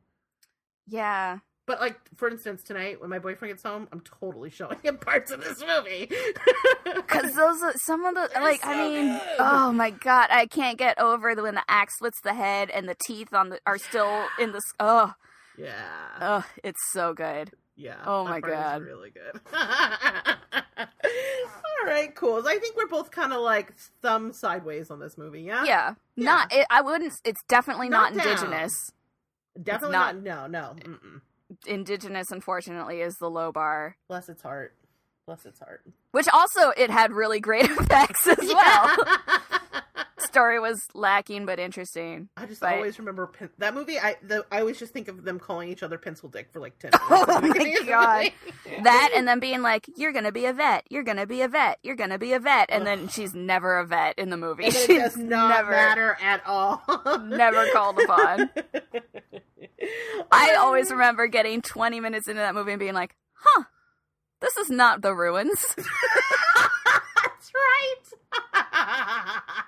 [0.88, 1.40] Yeah.
[1.66, 5.32] but like for instance tonight when my boyfriend gets home i'm totally showing him parts
[5.32, 6.10] of this movie
[6.86, 9.22] Because those are some of the They're like so I mean good.
[9.40, 12.88] oh my god I can't get over the, when the axe splits the head and
[12.90, 15.14] the teeth on the are still in the oh
[15.58, 15.76] yeah
[16.22, 17.96] oh it's so good Yeah.
[18.06, 18.82] Oh my God.
[18.82, 19.40] really good.
[20.80, 22.42] All right, cool.
[22.44, 25.42] So I think we're both kind of like thumb sideways on this movie.
[25.42, 25.64] Yeah.
[25.66, 26.26] yeah, Yeah.
[26.26, 28.74] not it, I wouldn't it's definitely Not not, indigenous
[29.62, 30.50] Definitely not- not.
[30.50, 30.76] No.
[30.76, 30.76] No.
[30.82, 31.22] Mm-mm.
[31.68, 34.76] indigenous unfortunately is the low bar Bless its heart.
[35.26, 35.82] Bless its heart.
[36.12, 38.96] which also it had really great effects as well
[40.40, 44.00] story was lacking but interesting I just But- always remember pen- that movie.
[44.00, 46.80] I the, I always just think of them calling each other pencil dick for like
[46.80, 47.10] ten minutes.
[47.10, 48.32] Oh my beginning of the God.
[48.84, 51.78] that and then being like you're gonna be a vet you're gonna be a vet
[51.84, 54.74] you're gonna be a vet and then she's never a vet in the movie it
[54.74, 56.82] she's does not never matter at all.
[57.26, 58.50] never called upon
[60.32, 63.64] i always remember getting 20 minutes into that movie and being like huh
[64.42, 65.76] this is not the ruins
[67.22, 67.52] That's
[68.54, 69.64] right.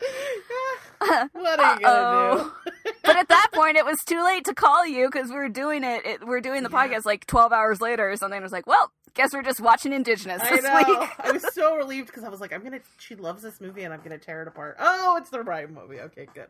[1.32, 2.52] what are you gonna do?
[3.04, 5.82] but at that point it was too late to call you because we were doing
[5.84, 6.88] it, it we are doing the Yeah.
[6.88, 9.92] podcast like 12 hours later or something I was like well guess we're just watching
[9.92, 10.76] indigenous I this know.
[10.76, 12.78] week I was so relieved because I was like, I'm gonna.
[12.98, 14.76] She loves this movie, and I'm gonna tear it apart.
[14.78, 15.98] Oh, it's the right movie.
[16.00, 16.46] Okay, good.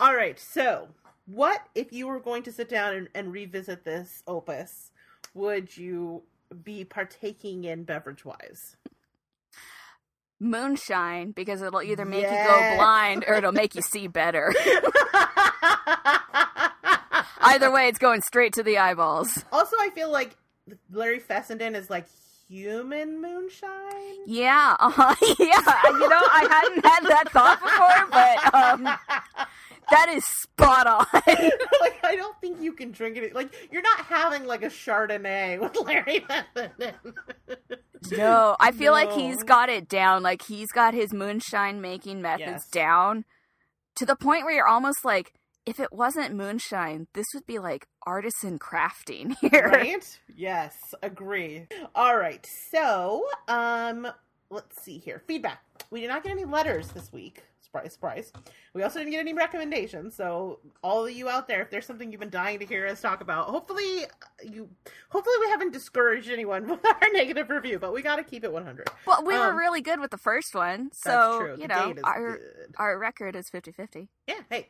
[0.00, 0.38] All right.
[0.40, 0.88] So,
[1.26, 4.92] what if you were going to sit down and, and revisit this opus?
[5.34, 6.22] Would you
[6.64, 8.76] be partaking in beverage wise?
[10.44, 14.52] Moonshine because it'll either make you go blind or it'll make you see better
[17.42, 20.36] either way it's going straight to the eyeballs also, I feel like
[20.92, 22.06] Larry Fessenden is like
[22.48, 23.70] human moonshine.
[24.26, 25.14] yeah uh-huh.
[25.38, 29.46] yeah you know i hadn't had that thought before but um
[29.90, 31.06] that is spot on
[31.80, 33.34] like I don't think you can drink it.
[33.34, 36.94] Like you're not having like a Chardonnay with Larry Fessenden.
[38.12, 40.22] No, I feel like he's got it down.
[40.22, 42.68] Like he's got his moonshine making methods Yes.
[42.70, 43.24] down
[43.96, 45.32] to the point where you're almost like,
[45.64, 49.70] if it wasn't moonshine, this would be like artisan crafting here.
[49.72, 50.18] right?
[50.36, 51.66] Yes, agree.
[51.94, 52.46] All right.
[52.70, 54.06] So, um
[54.50, 55.22] let's see here.
[55.26, 55.60] Feedback.
[55.90, 57.42] We did not get any letters this week.
[57.74, 58.32] Surprise, surprise.
[58.72, 60.14] We also didn't get any recommendations.
[60.14, 63.00] So, all of you out there, if there's something you've been dying to hear us
[63.00, 64.04] talk about, hopefully
[64.44, 64.68] you
[65.08, 68.52] hopefully we haven't discouraged anyone with our negative review, but we got to keep it
[68.52, 68.88] 100.
[69.08, 72.74] Well, we were Um, really good with the first one, so you know our good.
[72.78, 74.06] our record is 50-50.
[74.28, 74.68] Yeah, hey.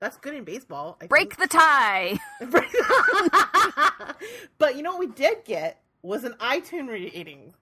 [0.00, 0.98] That's good in baseball.
[1.00, 2.18] I Break the tie.
[4.58, 7.54] but you know what we did get was an iTunes rating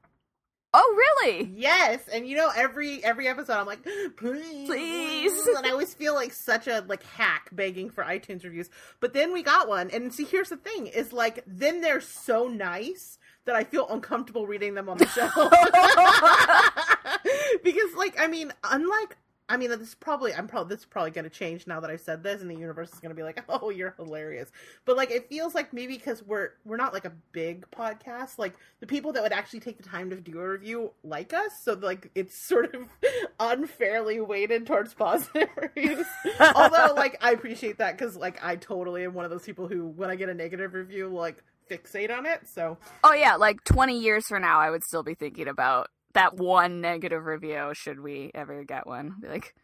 [0.74, 1.50] Oh, really?
[1.54, 3.84] Yes, and you know every every episode I'm like,
[4.16, 5.46] please, Please.
[5.56, 8.70] and I always feel like such a like hack begging for iTunes reviews.
[9.00, 12.48] But then we got one, and see, here's the thing: is like then they're so
[12.48, 15.28] nice that I feel uncomfortable reading them on the show
[17.64, 19.16] because, like, I mean, unlike.
[19.52, 21.90] I mean, this is probably I'm probably this is probably going to change now that
[21.90, 24.50] I've said this, and the universe is going to be like, "Oh, you're hilarious."
[24.86, 28.54] But like, it feels like maybe because we're we're not like a big podcast, like
[28.80, 31.74] the people that would actually take the time to do a review like us, so
[31.74, 32.88] like it's sort of
[33.40, 36.06] unfairly weighted towards positive reviews.
[36.54, 39.86] Although, like, I appreciate that because like I totally am one of those people who,
[39.86, 42.48] when I get a negative review, like fixate on it.
[42.48, 46.36] So Oh yeah, like 20 years from now, I would still be thinking about that
[46.36, 47.72] one negative review.
[47.74, 49.16] Should we ever get one?
[49.20, 49.54] Be like,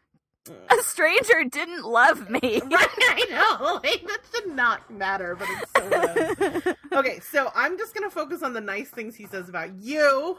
[0.71, 2.41] a stranger didn't love me.
[2.65, 3.81] right, I know.
[3.85, 6.75] Like, that should not matter, but it so.
[6.99, 10.39] Okay, so I'm just gonna focus on the nice things he says about you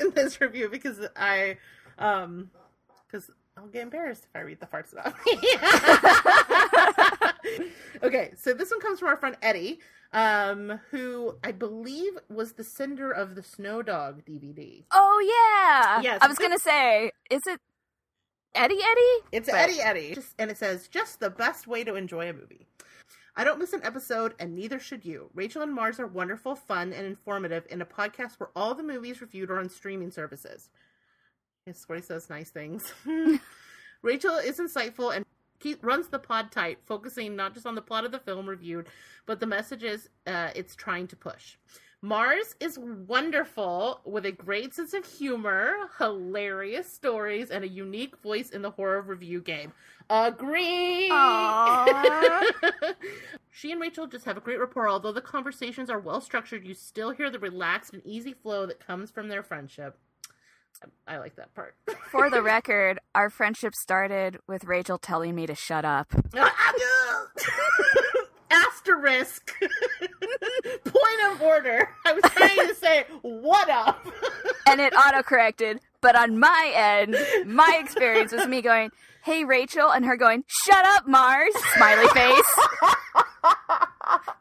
[0.00, 1.56] in this review because I,
[1.98, 2.50] um,
[3.06, 5.38] because I'll get embarrassed if I read the farts about me.
[8.02, 9.80] okay, so this one comes from our friend Eddie,
[10.12, 14.84] um, who I believe was the sender of the Snow Dog DVD.
[14.92, 16.02] Oh yeah.
[16.02, 16.18] Yes.
[16.22, 17.60] I was gonna say, is it
[18.54, 19.26] Eddie Eddie?
[19.32, 22.32] It's But- Eddie Eddie, just, and it says just the best way to enjoy a
[22.32, 22.66] movie.
[23.36, 25.30] I don't miss an episode, and neither should you.
[25.34, 29.20] Rachel and Marrs are wonderful, fun, and informative in a podcast where all the movies
[29.20, 30.68] reviewed are on streaming services.
[31.64, 32.92] Yes, he says nice things.
[34.02, 35.24] Rachel is insightful and
[35.60, 38.88] keep, runs the pod tight, focusing not just on the plot of the film reviewed,
[39.26, 41.56] but the messages uh, it's trying to push.
[42.02, 48.48] Marrs is wonderful with a great sense of humor, hilarious stories, and a unique voice
[48.50, 49.72] in the horror review game.
[50.08, 51.10] Agree.
[53.52, 54.88] She and Rachel just have a great rapport.
[54.88, 58.84] Although the conversations are well structured, you still hear the relaxed and easy flow that
[58.84, 59.98] comes from their friendship.
[61.06, 61.74] I, like that part.
[62.10, 66.12] For the record, our friendship started with Rachel telling me to shut up.
[68.50, 69.52] Asterisk.
[70.84, 71.88] Point of order.
[72.06, 74.06] I was trying to say, what up?
[74.66, 77.16] And it autocorrected, but on my end,
[77.46, 78.90] my experience was me going,
[79.22, 81.52] Hey Rachel, and her going, Shut up, Marrs!
[81.76, 82.58] Smiley face.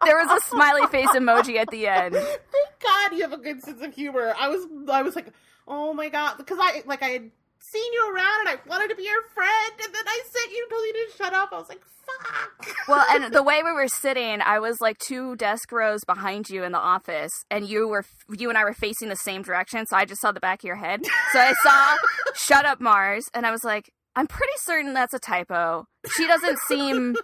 [0.05, 2.13] There was a smiley face emoji at the end.
[2.15, 4.33] Thank God you have a good sense of humor.
[4.39, 5.33] I was, I was like,
[5.69, 8.95] oh my God, because I like I had seen you around and I wanted to
[8.95, 11.49] be your friend, and then I sent you told you to shut up.
[11.51, 12.75] I was like, fuck.
[12.87, 16.63] Well, and the way we were sitting, I was like two desk rows behind you
[16.63, 18.05] in the office, and you were
[18.37, 20.67] you and I were facing the same direction, so I just saw the back of
[20.67, 21.05] your head.
[21.31, 21.97] So I saw
[22.35, 25.85] "Shut up, Marrs," and I was like, I'm pretty certain that's a typo.
[26.15, 27.15] She doesn't seem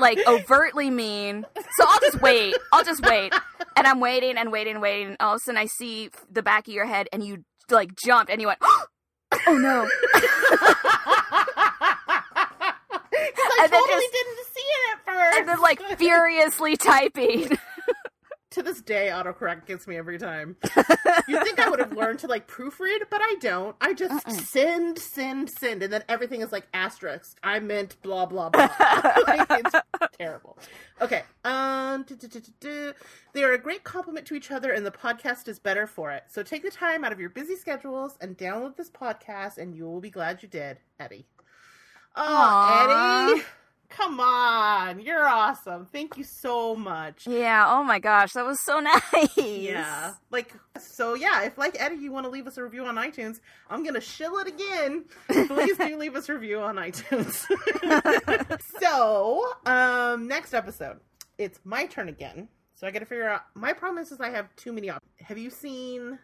[0.00, 2.54] like overtly mean, so I'll just wait.
[2.72, 3.32] I'll just wait,
[3.76, 5.08] and I'm waiting and waiting and waiting.
[5.08, 7.90] And all of a sudden, I see the back of your head, and you like
[8.04, 9.88] jumped, and you went, "Oh no!"
[12.42, 15.38] I And totally just- didn't see it at first.
[15.38, 17.58] And then like furiously typing.
[18.50, 20.56] To this day, autocorrect gets me every time.
[21.28, 23.76] you think I would have learned to like proofread, but I don't.
[23.80, 27.38] I just send, send, send, and then everything is like asterisk.
[27.42, 28.68] I meant blah blah blah.
[29.26, 29.74] like, it's
[30.18, 30.58] terrible.
[31.00, 31.22] Okay.
[31.44, 32.04] Um.
[33.32, 36.24] They are a great compliment to each other, and the podcast is better for it.
[36.28, 39.84] So take the time out of your busy schedules and download this podcast, and you
[39.84, 41.26] will be glad you did, Eddie.
[42.16, 43.32] Oh, Aw.
[43.32, 43.42] Eddie.
[43.90, 45.86] Come on, you're awesome.
[45.92, 47.26] Thank you so much.
[47.26, 48.78] Yeah, oh my gosh, that was so
[49.12, 49.36] nice.
[49.36, 50.14] Yeah.
[50.30, 53.40] Like, so yeah, if like Eddie, you want to leave us a review on iTunes,
[53.68, 55.04] I'm to shill it again.
[55.48, 57.46] Please do leave us a review on iTunes.
[58.80, 61.00] so, um, next episode,
[61.36, 62.48] it's my turn again.
[62.76, 65.12] So I got to figure out, my problem is, is I have too many options.
[65.18, 66.18] Have you seen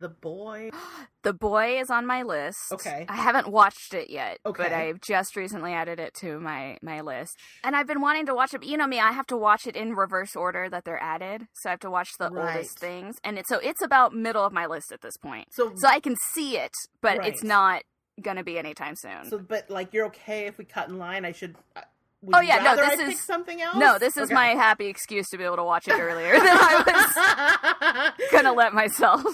[0.00, 0.70] The Boy?
[1.22, 2.72] The Boy is on my list.
[2.72, 3.04] Okay.
[3.06, 4.62] I haven't watched it yet, okay.
[4.62, 7.36] but I've just recently added it to my my list.
[7.62, 9.66] And I've been wanting to watch it, but you know me, I have to watch
[9.66, 11.46] it in reverse order that they're added.
[11.52, 12.56] So I have to watch the Right.
[12.56, 13.18] oldest things.
[13.22, 15.48] And it's so it's about middle of my list at this point.
[15.52, 16.72] So, So I can see it,
[17.02, 17.82] but it's not
[18.22, 19.26] going to be anytime soon.
[19.28, 21.26] so, but like, you're okay if we cut in line?
[21.26, 21.54] I should.
[21.76, 21.82] Uh,
[22.22, 23.76] Would Oh, yeah, no, this I is- something else.
[23.76, 24.34] no, this is Okay.
[24.34, 28.74] my happy excuse to be able to watch it earlier than I was to let
[28.74, 29.24] myself.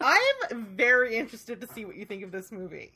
[0.00, 2.92] I'm very interested to see what you think of this movie.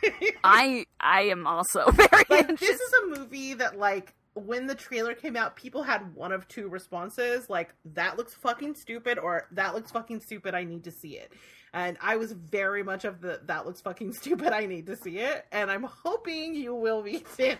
[0.44, 2.68] I I am also very like interested.
[2.68, 6.46] this is a movie that like when the trailer came out, people had one of
[6.48, 10.90] two responses, like that looks fucking stupid or that looks fucking stupid, I need to
[10.92, 11.32] see it.
[11.72, 15.18] And I was very much of the that looks fucking stupid, I need to see
[15.18, 17.56] it, and I'm hoping you will be too.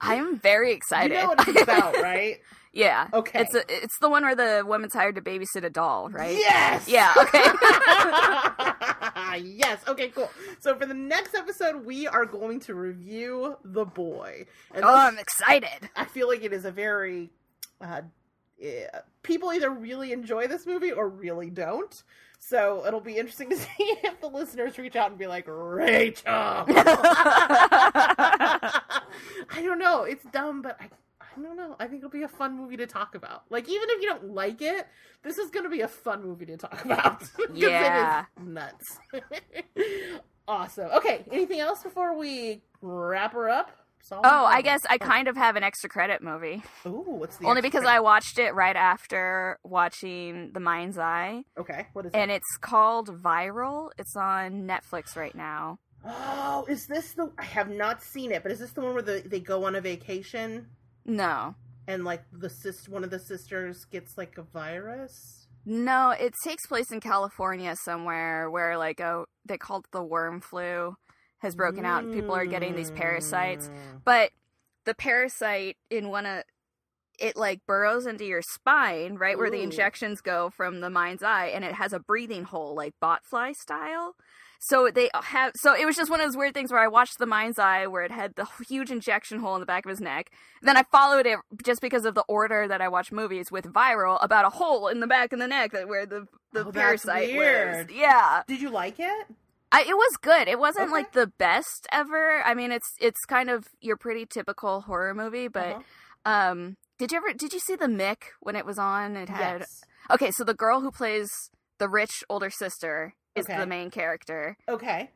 [0.00, 1.14] I'm very excited.
[1.14, 2.40] you know what it's about, right?
[2.72, 3.06] yeah.
[3.12, 3.40] Okay.
[3.42, 6.36] It's a, it's the one where the woman's hired to babysit a doll, right?
[6.36, 6.88] Yes.
[6.88, 7.42] Yeah, okay.
[9.44, 9.80] yes.
[9.88, 10.08] Okay.
[10.08, 10.30] Cool.
[10.60, 14.46] So for the next episode, we are going to review The Boy.
[14.74, 15.88] And Oh, this- I'm excited.
[15.96, 17.30] I feel like it is a very
[17.80, 18.02] uh,
[18.60, 18.86] eh,
[19.22, 22.02] people either really enjoy this movie or really don't.
[22.40, 26.24] So it'll be interesting to see if the listeners reach out and be like, Rachel.
[26.26, 26.64] I
[29.56, 30.04] don't know.
[30.04, 30.88] It's dumb, but I,
[31.20, 31.76] I don't know.
[31.80, 33.42] I think it'll be a fun movie to talk about.
[33.50, 34.86] Like, even if you don't like it,
[35.22, 37.22] this is going to be a fun movie to talk about.
[37.52, 38.24] Yeah.
[38.42, 38.98] Nuts.
[40.46, 40.90] awesome.
[40.94, 41.24] Okay.
[41.32, 43.70] Anything else before we wrap her up?
[44.04, 46.62] Solving Oh, I guess I kind of have an extra credit movie.
[46.86, 47.96] Ooh, what's the Only because credit?
[47.96, 51.44] I watched it right after watching The Mind's Eye.
[51.58, 52.16] Okay, what is it?
[52.16, 52.34] And it?
[52.36, 53.90] it's called Viral.
[53.98, 55.78] It's on Netflix right now.
[56.06, 57.32] Oh, is this the?
[57.38, 59.74] I have not seen it, but is this the one where the, they go on
[59.74, 60.66] a vacation
[61.06, 61.54] No.
[61.86, 65.46] and like the sis, one of the sisters gets like a virus?
[65.66, 70.02] No, it takes place in California somewhere where like oh, a they called it the
[70.02, 70.94] worm flu
[71.44, 73.68] has broken out and people are getting these parasites.
[73.68, 74.00] Mm.
[74.04, 74.30] But
[74.84, 76.42] the parasite in one of
[77.20, 81.46] it like burrows into your spine, right where the injections go from the mind's eye,
[81.46, 84.16] and it has a breathing hole like botfly style.
[84.58, 87.18] So they have so it was just one of those weird things where I watched
[87.18, 90.00] the mind's eye where it had the huge injection hole in the back of his
[90.00, 90.30] neck.
[90.62, 94.18] Then I followed it just because of the order that I watch movies with viral
[94.24, 97.34] about a hole in the back of the neck that where the the Oh, parasite
[97.34, 97.92] lives.
[97.92, 98.42] Yeah.
[98.48, 99.26] Did you like it?
[99.74, 100.46] I, it was good.
[100.48, 100.92] It wasn't Okay.
[100.92, 102.42] like the best ever.
[102.44, 106.30] I mean, it's it's kind of your pretty typical horror movie, but Uh-huh.
[106.30, 109.16] um, did you ever did you see the Mick when it was on?
[109.16, 109.82] It had yes.
[110.10, 110.30] okay.
[110.30, 113.58] So the girl who plays the rich older sister is Okay.
[113.58, 114.56] the main character.
[114.68, 115.10] Okay.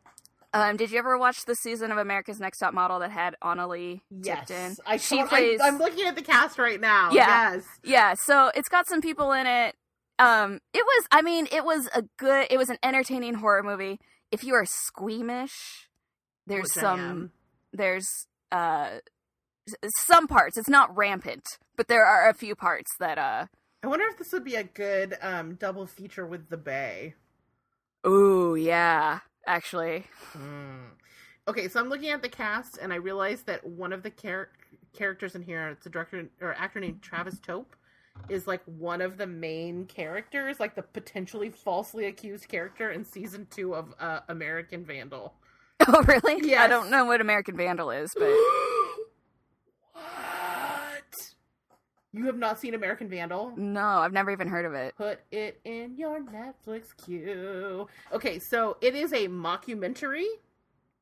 [0.55, 4.01] Um, did you ever watch the season of America's Next Top Model that had Analeigh
[4.11, 4.49] Yes.
[4.49, 4.77] Tipton?
[4.87, 5.61] I she saw- I- plays.
[5.63, 7.11] I'm looking at the cast right now.
[7.13, 7.53] Yeah.
[7.53, 7.65] Yes.
[7.85, 9.77] Yeah, so it's got some people in it.
[10.19, 14.01] Um, it was, I mean, it was a good, it was an entertaining horror movie.
[14.31, 15.89] If you are squeamish,
[16.47, 17.31] there's Which some,
[17.73, 18.99] there's uh,
[20.07, 20.57] some parts.
[20.57, 21.45] It's not rampant,
[21.77, 23.47] but there are a few parts that uh.
[23.83, 27.15] I wonder if this would be a good um, double feature with the Bay.
[28.07, 30.05] Ooh, yeah, actually.
[30.37, 30.91] Mm.
[31.47, 34.51] Okay, so I'm looking at the cast, and I realize that one of the char-
[34.93, 37.75] characters in here, it's a director or actor named Travis Tope,
[38.29, 43.47] is like one of the main characters, like the potentially falsely accused character in season
[43.51, 45.35] two of uh, American Vandal.
[45.87, 46.41] Oh, really?
[46.47, 46.63] Yeah.
[46.65, 48.29] I don't know what American Vandal is, but
[49.93, 51.05] what?
[52.13, 53.53] You have not seen American Vandal?
[53.57, 54.95] no, I've never even heard of it.
[54.97, 57.87] Put it in your Netflix queue.
[58.13, 60.27] Okay, so it is a mockumentary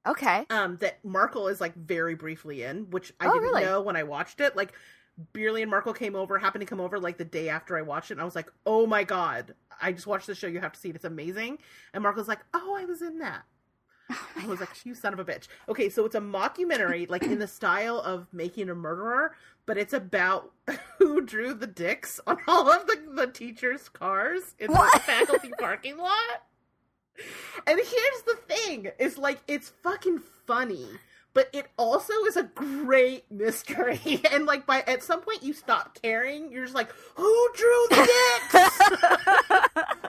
[0.06, 0.46] Okay.
[0.50, 3.62] um that Markle is like very briefly in, which I Oh, didn't really?
[3.64, 4.56] know when I watched it.
[4.56, 4.72] Like
[5.32, 8.10] Beerly and Markle came over, happened to come over like the day after I watched
[8.10, 10.46] it, and I was like, "Oh my god, I just watched the show.
[10.46, 10.96] You have to see it.
[10.96, 11.58] It's amazing."
[11.94, 13.44] And Markle's like, "Oh, I was in that."
[14.36, 17.38] I was like, "You son of a bitch." Okay, so it's a mockumentary, like in
[17.38, 20.52] the style of Making a Murderer, but it's about
[20.98, 25.96] who drew the dicks on all of the, the teachers' cars in the faculty parking
[25.96, 26.42] lot.
[27.66, 30.86] And here's the thing: is like it's fucking funny,
[31.36, 34.22] but it also is a great mystery.
[34.32, 36.50] And like by at some point you stop caring.
[36.50, 38.08] You're just like, who drew the
[38.52, 38.80] dicks?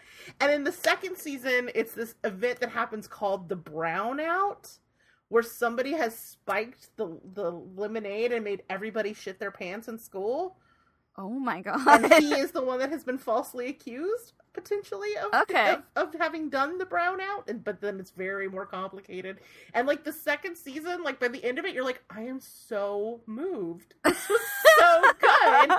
[0.39, 4.79] and in the second season, it's this event that happens called the brownout,
[5.27, 10.55] where somebody has spiked the the lemonade and made everybody shit their pants in school.
[11.17, 12.05] oh my god.
[12.05, 15.73] And he is the one that has been falsely accused potentially of, Okay.
[15.73, 19.37] of of having done the brownout and but then it's very more complicated.
[19.73, 22.39] And like the second season like by the end of it you're like i am
[22.39, 23.93] so moved.
[24.03, 24.41] This was
[24.79, 25.77] so good.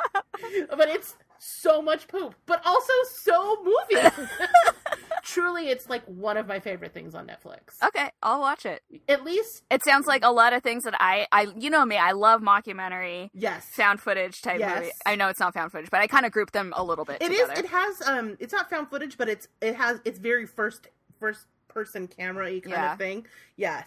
[0.77, 4.11] But it's so much poop but also so moving
[5.29, 8.83] truly it's like one of my favorite things on netflix okay, I'll watch it.
[9.09, 11.97] at least It sounds like a lot of things that I, I, you know me,
[11.97, 14.79] I love mockumentary, yes found footage type Yes.
[14.81, 14.91] movie.
[15.07, 17.21] I know it's not found footage, but I kind of group them a little bit
[17.21, 17.41] It is.
[17.49, 17.61] together.
[17.61, 18.03] It has.
[18.09, 18.37] Um.
[18.41, 19.49] It's not found footage, but it's.
[19.61, 20.01] It has.
[20.05, 20.89] It's very first
[21.21, 22.93] first person camera kind Yeah.
[22.93, 23.27] of thing.
[23.57, 23.87] Yes.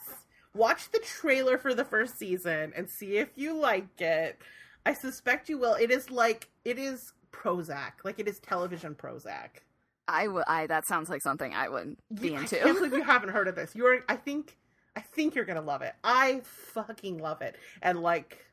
[0.53, 4.39] Watch the trailer for the first season and see if you like it.
[4.85, 5.73] I suspect you will.
[5.75, 7.93] It is like it is Prozac.
[8.03, 9.61] Like it is television Prozac.
[10.07, 10.43] I would.
[10.47, 12.57] I that sounds like something I would be You- I into.
[12.57, 13.75] can't believe you haven't heard of this.
[13.75, 14.03] You're.
[14.09, 14.57] I think.
[14.95, 15.93] I think you're gonna love it.
[16.03, 17.55] I fucking love it.
[17.81, 18.45] And like,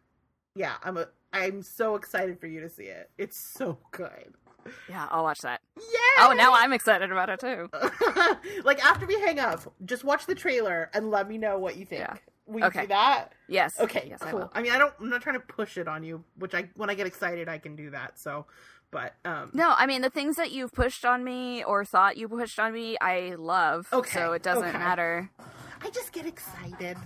[0.55, 1.09] yeah, I'm a.
[1.33, 3.11] I'm so excited for you to see it.
[3.19, 4.35] It's so good.
[4.89, 5.61] yeah, I'll watch that.
[5.77, 6.29] Yeah.
[6.29, 7.69] Oh, now I'm excited about it too.
[8.65, 11.85] like after we hang up, just watch the trailer and let me know what you
[11.85, 12.01] think.
[12.03, 12.15] Yeah.
[12.47, 12.83] We Okay.
[12.83, 13.33] do that.
[13.47, 13.79] Yes.
[13.79, 14.39] Okay, Yes, cool.
[14.39, 14.51] will.
[14.55, 14.95] I, mean, I don't.
[15.01, 16.25] I'm not trying to push it on you.
[16.39, 18.19] Which I, when I get excited, I can do that.
[18.19, 18.47] So,
[18.91, 22.29] but um, No, I mean the things that you've pushed on me or thought you
[22.29, 23.87] pushed on me, I love.
[23.93, 24.79] Okay, So it doesn't okay.
[24.79, 25.31] matter.
[25.81, 26.97] I just get excited.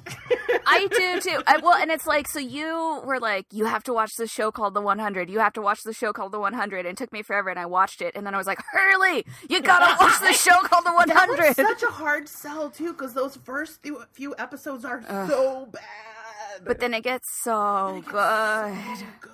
[0.66, 1.43] I do too.
[1.47, 4.51] I, well, and it's like, so you were like, you have to watch this show
[4.51, 5.28] called The 100.
[5.28, 6.87] You have to watch the show called The 100.
[6.87, 9.26] And it took me forever, and I watched it, and then I was like, Hurley,
[9.51, 11.55] you gotta watch the show called The That was 100.
[11.57, 16.64] such a hard sell too, because those first few, few episodes are so bad.
[16.64, 18.99] But then it gets so It gets good.
[19.01, 19.30] so good.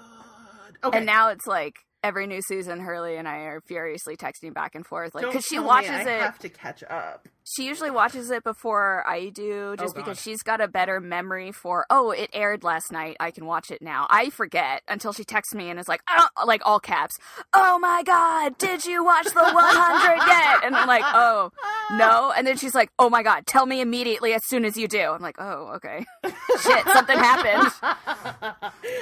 [0.85, 0.97] Okay.
[0.99, 4.87] And now it's like every new season, Hurley and I are furiously texting back and
[4.87, 6.21] forth, like because she tell me watches I it.
[6.23, 7.29] have to catch up.
[7.57, 11.51] She usually watches it before I do, just Oh, because she's got a better memory
[11.51, 11.87] for.
[11.89, 13.17] Oh, it aired last night.
[13.21, 14.07] I can watch it now.
[14.11, 17.17] I forget until she texts me and is like, don't, like all caps.
[17.55, 20.65] Oh my god, did you watch the 100 yet?
[20.65, 21.51] And I'm like, oh
[21.93, 22.33] no.
[22.37, 25.01] And then she's like, oh my god, tell me immediately as soon as you do.
[25.01, 26.05] I'm like, oh okay,
[26.61, 27.73] shit, something happened.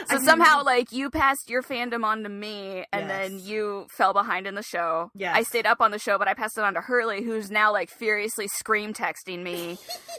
[0.06, 4.46] So somehow, like, you passed your fandom on to me, and then you fell behind
[4.46, 5.10] in the show.
[5.14, 5.34] Yes.
[5.36, 7.72] I stayed up on the show, but I passed it on to Hurley, who's now,
[7.72, 7.90] like,
[8.36, 9.78] furiously scream texting me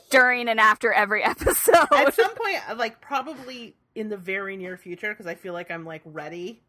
[0.10, 1.88] during and after every episode.
[1.94, 5.86] at some point, like probably in the very near future, because I feel like I'm
[5.86, 6.62] like ready.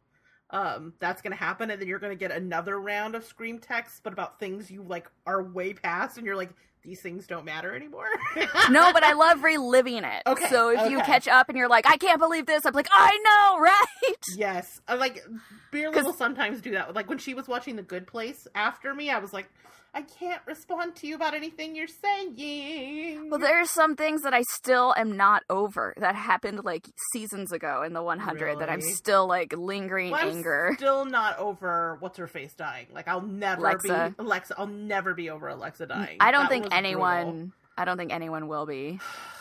[0.50, 4.12] Um, that's gonna happen, and then you're gonna get another round of scream texts, but
[4.14, 6.50] about things you like are way past, and you're like,
[6.82, 8.06] these things don't matter anymore.
[8.70, 10.22] no, but I love reliving it.
[10.26, 12.88] Okay, So if you catch up and you're like, I can't believe this, I'm like,
[12.90, 14.16] I know, right?
[14.36, 15.22] Yes, I'm like
[15.70, 16.94] Beer 'Cause- will sometimes do that.
[16.94, 19.50] Like when she was watching The Good Place after me, I was like,
[19.98, 23.28] I can't respond to you about anything you're saying.
[23.30, 27.50] Well, there are some things that I still am not over that happened like seasons
[27.50, 30.74] ago in the 100 that I'm still like lingering Well, I'm anger.
[30.76, 32.86] still not over what's her face dying.
[32.92, 34.14] Like I'll never Alexa.
[34.16, 34.54] be Alexa.
[34.56, 36.18] I'll never be over Alexa dying.
[36.20, 37.24] I don't That think anyone.
[37.24, 37.50] brutal.
[37.76, 39.00] I don't think anyone will be.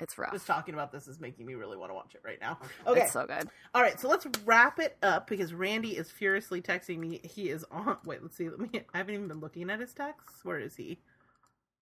[0.00, 0.32] It's rough.
[0.32, 2.58] Just talking about this is making me really want to watch it right now.
[2.86, 3.48] Okay, It's so good.
[3.74, 3.98] all right.
[4.00, 7.20] So let's wrap it up because Randy is furiously texting me.
[7.24, 7.96] He is on.
[8.04, 8.48] Wait, let's see.
[8.48, 8.82] Let me.
[8.94, 10.44] I haven't even been looking at his texts.
[10.44, 10.98] Where is he?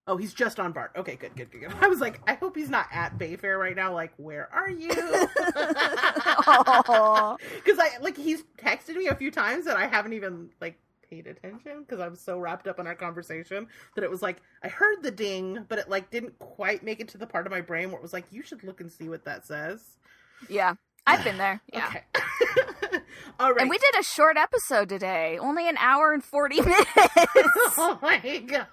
[0.08, 0.92] Oh, he's just on Bart.
[0.96, 1.74] Okay, good, good, good, good.
[1.80, 3.92] I was like, I hope he's not at Bayfair right now.
[3.92, 4.88] Like, where are you?
[7.64, 10.78] Because I like he's texted me a few times and I haven't even like
[11.10, 14.42] paid attention because I was so wrapped up in our conversation that it was like
[14.62, 17.52] I heard the ding, but it like didn't quite make it to the part of
[17.52, 19.82] my brain where it was like you should look and see what that says.
[20.48, 20.74] yeah,
[21.06, 21.60] I've been there.
[21.72, 21.86] Yeah.
[21.88, 22.02] Okay.
[23.38, 23.60] All right.
[23.60, 26.86] And we did a short episode today, only an hour and 40 minutes.
[26.96, 28.66] oh my god.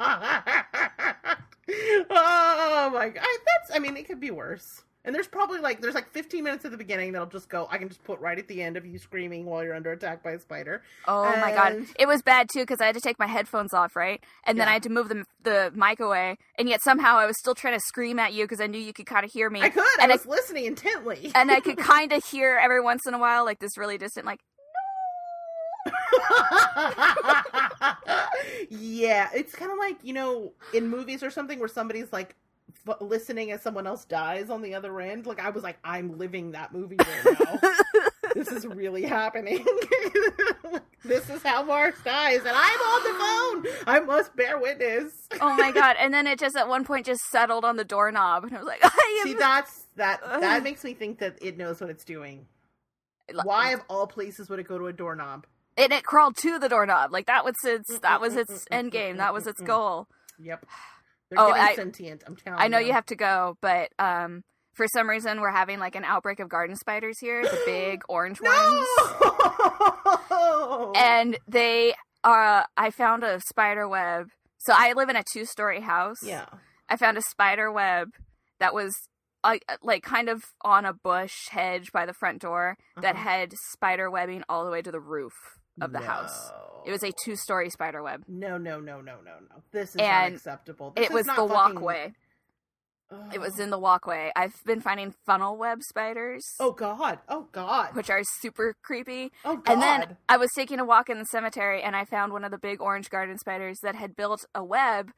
[2.10, 3.24] oh my god.
[3.24, 4.84] That's I mean it could be worse.
[5.06, 7.68] And there's probably like there's like 15 minutes at the beginning that'll just go.
[7.70, 10.24] I can just put right at the end of you screaming while you're under attack
[10.24, 10.82] by a spider.
[11.08, 11.86] oh my god.
[12.00, 14.24] It was bad too because I had to take my headphones off, right?
[14.46, 14.72] And then Yeah.
[14.72, 16.38] I had to move the, the mic away.
[16.58, 18.94] And yet somehow I was still trying to scream at you because I knew you
[18.94, 19.62] could kind of hear me.
[19.62, 19.84] I could.
[20.02, 21.32] And I I- was listening intently.
[21.36, 24.26] and I could kind of hear every once in a while, like this really distant,
[24.26, 24.40] like,
[28.70, 32.36] yeah, it's kind of like you know in movies or something where somebody's like
[33.00, 35.26] listening as someone else dies on the other end.
[35.26, 37.60] Like I was like, I'm living that movie right now.
[38.34, 39.66] this is really happening.
[41.06, 43.74] this is how Marrs dies, and I'm on the phone.
[43.88, 45.14] I must bear witness.
[45.40, 45.96] oh my god.
[46.00, 48.44] And then it just at one point just settled on the doorknob.
[48.46, 49.28] And I was like, I am.
[49.28, 50.22] See, that's that.
[50.22, 52.48] That makes me think that it knows what it's doing.
[53.44, 55.46] Why of all places would it go to a doorknob?
[55.76, 57.12] and it crawled to the doorknob.
[57.12, 59.18] Like that was its that was its end game.
[59.18, 60.08] That was its goal.
[60.40, 60.66] Yep.
[61.34, 62.24] They're Oh, getting I- sentient.
[62.28, 62.88] I'm telling I know you.
[62.88, 66.50] you have to go, but um for some reason we're having like an outbreak of
[66.50, 68.88] garden spiders here, the big orange ones.
[70.96, 74.28] And they uh I found a spider web.
[74.60, 76.24] So I live in a two-story house.
[76.24, 76.46] yeah.
[76.90, 78.10] I found a spider web
[78.60, 78.94] that was
[79.44, 83.24] uh, like kind of on a bush hedge by the front door that Uh-huh.
[83.24, 85.34] had spider webbing all the way to the roof
[85.82, 86.52] of the house.
[86.86, 88.24] It was a two-story spider web.
[88.28, 89.64] no, no, no, no, no, no.
[89.72, 90.92] This is And unacceptable.
[90.96, 92.14] This it is was not the fucking- walkway.
[93.32, 94.32] It was in the walkway.
[94.36, 97.20] I've been finding funnel web spiders, Oh God!
[97.30, 97.96] Oh God!
[97.96, 99.32] which are super creepy.
[99.46, 99.72] Oh God!
[99.72, 102.50] And then I was taking a walk in the cemetery and I found one of
[102.50, 105.12] the big orange garden spiders that had built a web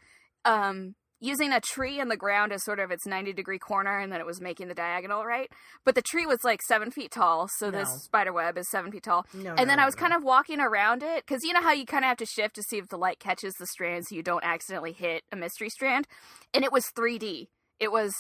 [0.44, 0.96] um,
[1.26, 4.20] using a tree in the ground as sort of its 90 degree corner and then
[4.20, 5.52] it was making the diagonal, right?
[5.84, 7.80] But the tree was like seven feet tall, so No.
[7.80, 9.26] this spider web is seven feet tall.
[9.34, 10.02] no, and then no, I was no.
[10.02, 12.56] kind of walking around it because you know how you kind of have to shift
[12.56, 15.70] to see if the light catches the strand so you don't accidentally hit a mystery
[15.70, 16.08] strand.
[16.54, 17.48] And it was 3D.
[17.80, 18.14] It was.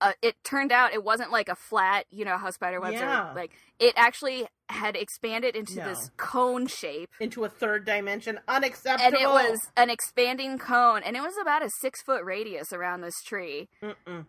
[0.00, 3.30] Uh, it turned out it wasn't like a flat, you know how spider webs Yeah.
[3.30, 3.52] are like.
[3.78, 5.88] It actually had expanded into No.
[5.88, 8.38] this cone shape, into a third dimension.
[8.46, 9.06] Unacceptable.
[9.06, 13.00] and it was an expanding cone, and it was about a six foot radius around
[13.00, 13.68] this tree.
[13.82, 14.26] Mm-mm.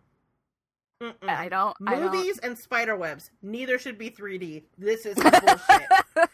[1.02, 1.28] Mm-mm.
[1.28, 1.76] I don't.
[1.86, 2.12] I don't.
[2.12, 3.30] Movies and spider webs.
[3.42, 4.64] Neither should be 3D.
[4.78, 5.88] This is bullshit.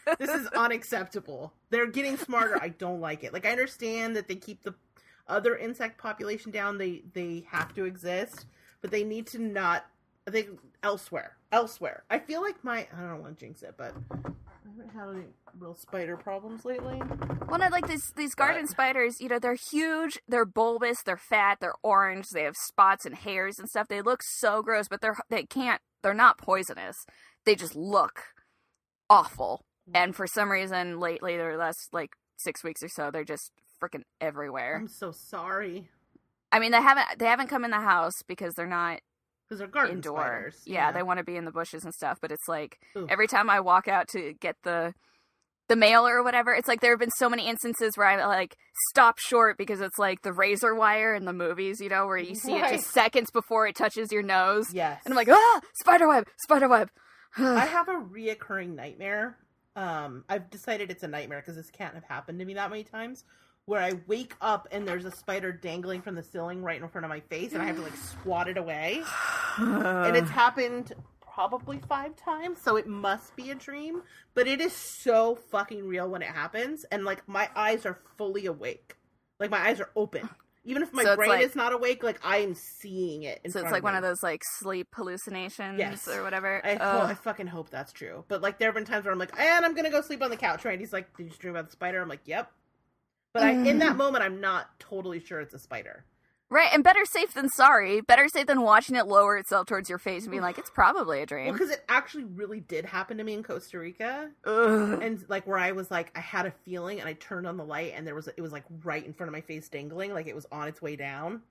[0.19, 1.53] this is unacceptable.
[1.71, 2.59] They're getting smarter.
[2.63, 3.33] I don't like it.
[3.35, 4.75] Like I understand that they keep the
[5.29, 6.79] other insect population down.
[6.79, 8.47] They they have to exist,
[8.85, 9.87] but they need to not.
[10.29, 11.39] I think elsewhere.
[11.51, 12.05] Elsewhere.
[12.11, 12.87] I feel like my.
[12.95, 15.25] I don't want to jinx it, but I haven't had any
[15.59, 17.01] real spider problems lately.
[17.49, 21.61] Well, no, like these these garden spiders, you know, they're huge, they're bulbous, they're fat,
[21.63, 23.89] they're orange, they have spots and hairs and stuff.
[23.89, 27.07] They look so gross, but they're they can't they're not poisonous.
[27.47, 28.21] They just look
[29.09, 29.65] awful.
[29.91, 29.97] Mm.
[29.97, 33.51] And for some reason, lately, or last like six weeks or so, they're just
[33.83, 34.77] freaking everywhere.
[34.77, 35.89] I'm so sorry
[36.55, 39.01] I mean, they haven't they haven't come in the house because they're not
[39.49, 40.19] because they're garden indoor.
[40.21, 40.63] spiders.
[40.65, 42.19] Yeah, they want to be in the bushes and stuff.
[42.21, 43.07] But it's like Ooh.
[43.11, 44.95] every time I walk out to get the
[45.69, 48.57] the mail or whatever, it's like there have been so many instances where I like
[48.91, 52.37] stop short because it's like the razor wire in the movies, you know, where you
[52.37, 54.67] see it just seconds before it touches your nose.
[54.73, 56.91] yes, And I'm like, ah, spider web, spider web.
[57.37, 59.39] I have a reoccurring nightmare.
[59.75, 62.85] Um, I've decided it's a nightmare because this can't have happened to me that many
[62.85, 63.25] times.
[63.67, 67.05] Where I wake up and there's a spider dangling from the ceiling right in front
[67.07, 69.03] of my face, and I have to like swat it away.
[69.59, 74.03] and it's happened probably five times, so it must be a dream.
[74.35, 78.47] But it is so fucking real when it happens, and like my eyes are fully
[78.47, 78.97] awake,
[79.41, 80.29] like my eyes are open.
[80.67, 83.41] Even if my So brain like- is not awake, like I am seeing it.
[83.51, 83.99] So it's like one me.
[83.99, 86.07] of those like sleep hallucinations Yes.
[86.09, 86.61] or whatever.
[86.65, 86.77] I,
[87.11, 88.25] I fucking hope that's true.
[88.29, 90.31] But like, there have been times where I'm like, and I'm gonna go sleep on
[90.31, 90.65] the couch.
[90.65, 90.79] Right?
[90.81, 92.51] He's like, "Did you dream about the spider?" I'm like, "Yep."
[93.35, 93.99] But I, in that mm.
[93.99, 96.05] moment, I'm not totally sure it's a spider.
[96.51, 98.01] Right, and better safe than sorry.
[98.01, 101.19] Better safe than watching it lower itself towards your face and being like, it's probably
[101.19, 101.53] a Well, dream.
[101.53, 105.03] because it actually really did happen to me in Costa Rica, Ugh.
[105.03, 107.65] and like where I was like, I had a feeling, and I turned on the
[107.65, 110.29] light, and there was it was like right in front of my face, dangling, like
[110.29, 111.43] it was on its way down.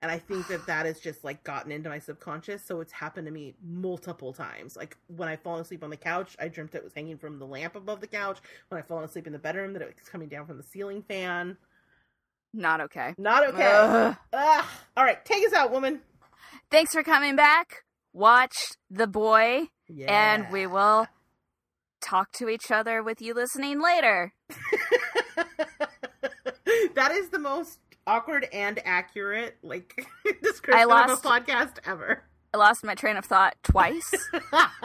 [0.00, 3.26] And I think that that has just like gotten into my subconscious, so it's happened
[3.26, 4.76] to me multiple times.
[4.76, 7.46] Like when I fall asleep on the couch, I dreamt it was hanging from the
[7.46, 8.38] lamp above the couch.
[8.68, 11.02] When I fall asleep in the bedroom, that it was coming down from the ceiling
[11.02, 11.56] fan.
[12.54, 13.14] Not okay.
[13.18, 13.70] Not okay.
[13.74, 14.16] Ugh.
[14.32, 14.64] Ugh.
[14.96, 16.00] All right, take us out, woman.
[16.70, 17.82] Thanks for coming back.
[18.14, 18.56] Watch
[18.90, 20.32] The Boy, Yeah.
[20.34, 21.06] and we will
[22.00, 24.32] talk to each other with you listening later.
[26.94, 27.78] that is the most
[28.08, 30.04] awkward and accurate like
[30.42, 32.22] description lost- of a podcast ever.
[32.52, 34.10] I lost my train of thought twice,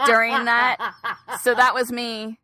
[0.05, 0.93] During that-
[1.41, 2.37] so that was me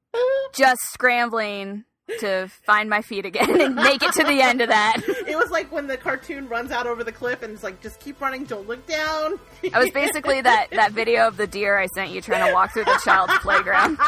[0.55, 1.83] just scrambling
[2.21, 4.95] to find my feet again and make it to the end of that.
[5.27, 7.99] it was like when the cartoon runs out over the cliff and it's like just
[7.99, 9.37] keep running, don't look down.
[9.73, 12.73] I was basically that, that video of the deer I sent you trying to walk
[12.73, 13.97] through the child's playground.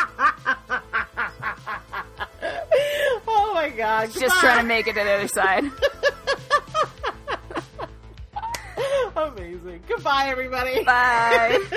[3.28, 4.06] oh my god.
[4.08, 4.38] Just goodbye.
[4.40, 5.66] trying to make it to the other side.
[9.16, 9.84] Amazing.
[9.88, 10.84] Goodbye everybody.
[10.84, 11.60] Bye.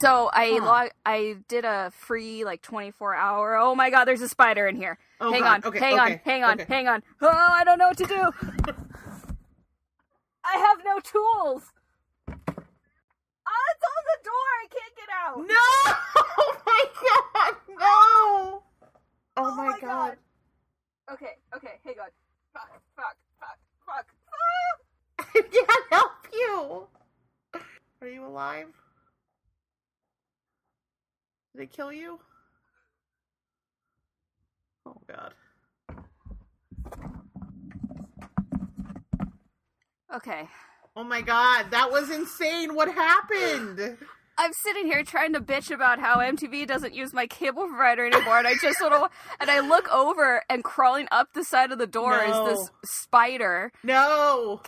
[0.00, 0.64] So I Huh.
[0.66, 3.56] log I did a free like 24 hour.
[3.56, 4.98] Oh my god, there's a spider in here.
[5.20, 5.64] Oh, hang on.
[5.64, 6.20] Okay, hang okay, on.
[6.24, 6.60] Hang on.
[6.60, 6.66] okay.
[6.68, 7.02] Hang on.
[7.22, 8.32] Oh, I don't know what to do.
[10.44, 11.62] I have no tools.
[14.64, 14.72] Oh, it's on the door.
[14.72, 15.36] I can't get out.
[15.38, 15.94] No!
[16.36, 17.54] Oh my god!
[17.68, 18.62] No!
[19.36, 20.16] Oh, oh my, my god.
[21.12, 22.08] Okay, okay, hang on.
[22.52, 24.06] Fuck, fuck, fuck, fuck.
[25.18, 26.86] I can't help you.
[28.00, 28.68] Are you alive?
[31.54, 32.18] Did it kill you?
[34.86, 35.34] Oh god.
[40.14, 40.48] Okay.
[40.96, 42.74] Oh my god, that was insane.
[42.74, 43.98] What happened?
[44.36, 48.38] I'm sitting here trying to bitch about how MTV doesn't use my cable provider anymore,
[48.38, 49.08] and I just sort of
[49.40, 52.46] and I look over and crawling up the side of the door No.
[52.48, 54.60] is this spider, No.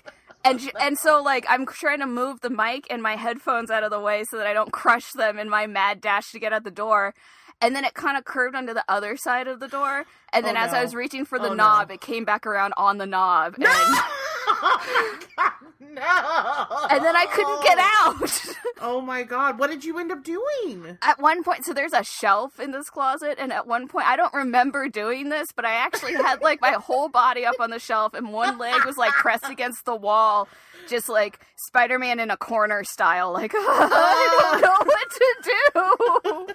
[0.45, 3.91] and and so like I'm trying to move the mic and my headphones out of
[3.91, 6.65] the way so that I don't crush them in my mad dash to get out
[6.65, 7.15] the door.
[7.61, 10.57] And then it kind of curved onto the other side of the door, and then
[10.57, 11.55] Oh, as I was reaching for the Oh, no.
[11.55, 16.87] knob, it came back around on the knob, and oh god, no.
[16.91, 18.57] and then I couldn't get out.
[18.79, 20.99] Oh my god, what did you end up doing?
[21.01, 24.17] at one point so there's a shelf in this closet and at one point i
[24.17, 27.79] don't remember doing this but i actually had like my whole body up on the
[27.79, 30.47] shelf and one leg was like pressed against the wall
[30.89, 36.55] just like spider-man in a corner style like oh, i don't know what to do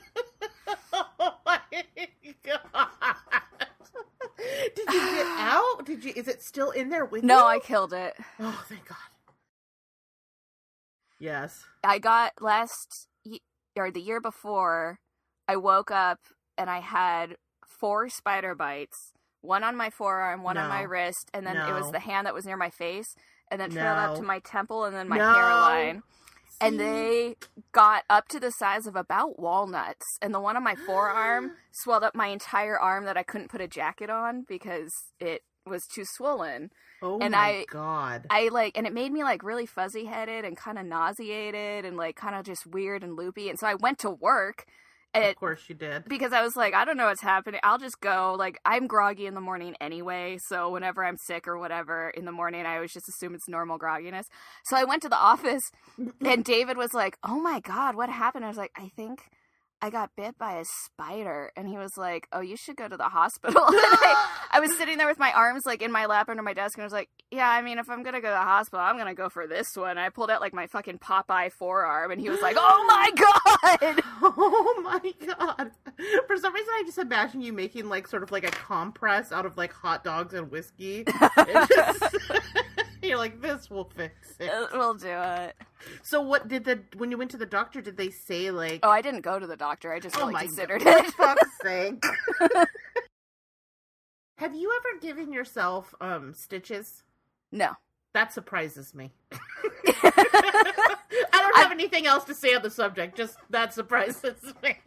[0.94, 1.60] Oh my
[2.44, 2.88] god.
[4.76, 5.86] Did you get out?
[5.86, 7.28] Did you is it still in there with you?
[7.28, 8.98] no i killed it Oh thank God.
[11.20, 11.64] Yes.
[11.84, 13.08] i got last
[13.76, 15.00] or the year before
[15.48, 16.20] i woke up
[16.58, 17.36] and i had
[17.66, 21.92] four spider bites one on my forearm one on my wrist and then it was
[21.92, 23.16] the hand that was near my face
[23.50, 25.34] and then trailed up to my temple and then my No.
[25.34, 26.04] hairline
[26.62, 27.36] and they
[27.72, 32.04] got up to the size of about walnuts and the one on my forearm swelled
[32.04, 36.04] up my entire arm that i couldn't put a jacket on because it was too
[36.06, 36.70] swollen
[37.04, 38.28] Oh and my I- god.
[38.30, 41.98] i like and it made me like really fuzzy headed and kind of nauseated and
[41.98, 44.66] like kind of just weird and loopy and so i went to work
[45.14, 46.06] And of course you did.
[46.08, 47.60] because I was like, I don't know what's happening.
[47.64, 48.36] I'll just go.
[48.40, 50.38] Like, I'm groggy in the morning anyway.
[50.48, 53.78] So, whenever I'm sick or whatever in the morning, I always just assume it's normal
[53.78, 54.26] grogginess.
[54.66, 55.72] So, I went to the office
[56.26, 58.46] and David was like, Oh my God, what happened?
[58.46, 59.22] I was like, I think
[59.84, 61.52] I got bit by a spider.
[61.58, 63.64] And he was like, Oh, you should go to the hospital.
[63.68, 66.54] And I, I was sitting there with my arms like in my lap under my
[66.54, 68.38] desk and I was like, Yeah, I mean, if I'm going to go to the
[68.38, 69.92] hospital, I'm going to go for this one.
[69.92, 73.10] And I pulled out like my fucking Popeye forearm and he was like, Oh my
[73.16, 73.41] God.
[74.24, 75.72] Oh my god!
[76.28, 79.46] For some reason, I just imagine you making like sort of like a compress out
[79.46, 81.06] of like hot dogs and whiskey.
[81.06, 82.16] Just-
[83.04, 84.52] You're like, this will fix it.
[84.74, 85.56] We'll do it.
[86.04, 87.82] So, what did the when you went to the doctor?
[87.82, 89.92] Did they say like, Oh, I didn't go to the doctor.
[89.92, 91.12] I just oh really my considered god, it.
[91.14, 92.04] for fuck's sake?
[94.38, 97.04] Have you ever given yourself um stitches?
[97.52, 97.72] No.
[98.14, 99.12] That surprises me.
[101.34, 103.18] I don't have anything else to say on the subject.
[103.18, 104.78] Just that surprises me.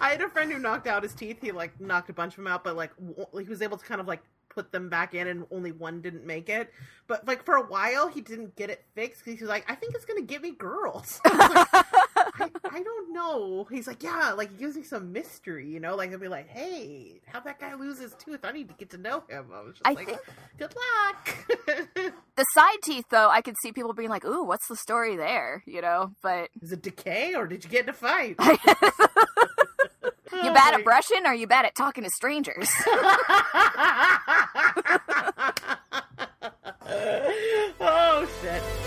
[0.00, 1.38] I had a friend who knocked out his teeth.
[1.40, 3.84] He like knocked a bunch of them out, but like w- he was able to
[3.84, 6.70] kind of like put them back in, and only one didn't make it.
[7.06, 9.24] But like for a while, he didn't get it fixed.
[9.24, 11.86] He was like, "I think it's gonna give me girls." I, was like,
[12.38, 13.66] I, I, don't know.
[13.70, 15.96] He's like, yeah, like he gives me some mystery, you know.
[15.96, 18.40] Like he'll be like, hey, how that guy lose his tooth?
[18.44, 19.46] I need to get to know him.
[19.52, 20.20] I was just I like, think...
[20.58, 21.36] good luck.
[22.36, 25.62] the side teeth, though, I could see people being like, ooh, what's the story there?
[25.66, 28.36] You know, but is it decay or did you get in a fight?
[30.32, 32.70] You oh bad at brushing or you bad at talking to strangers?
[37.80, 38.81] oh, shit.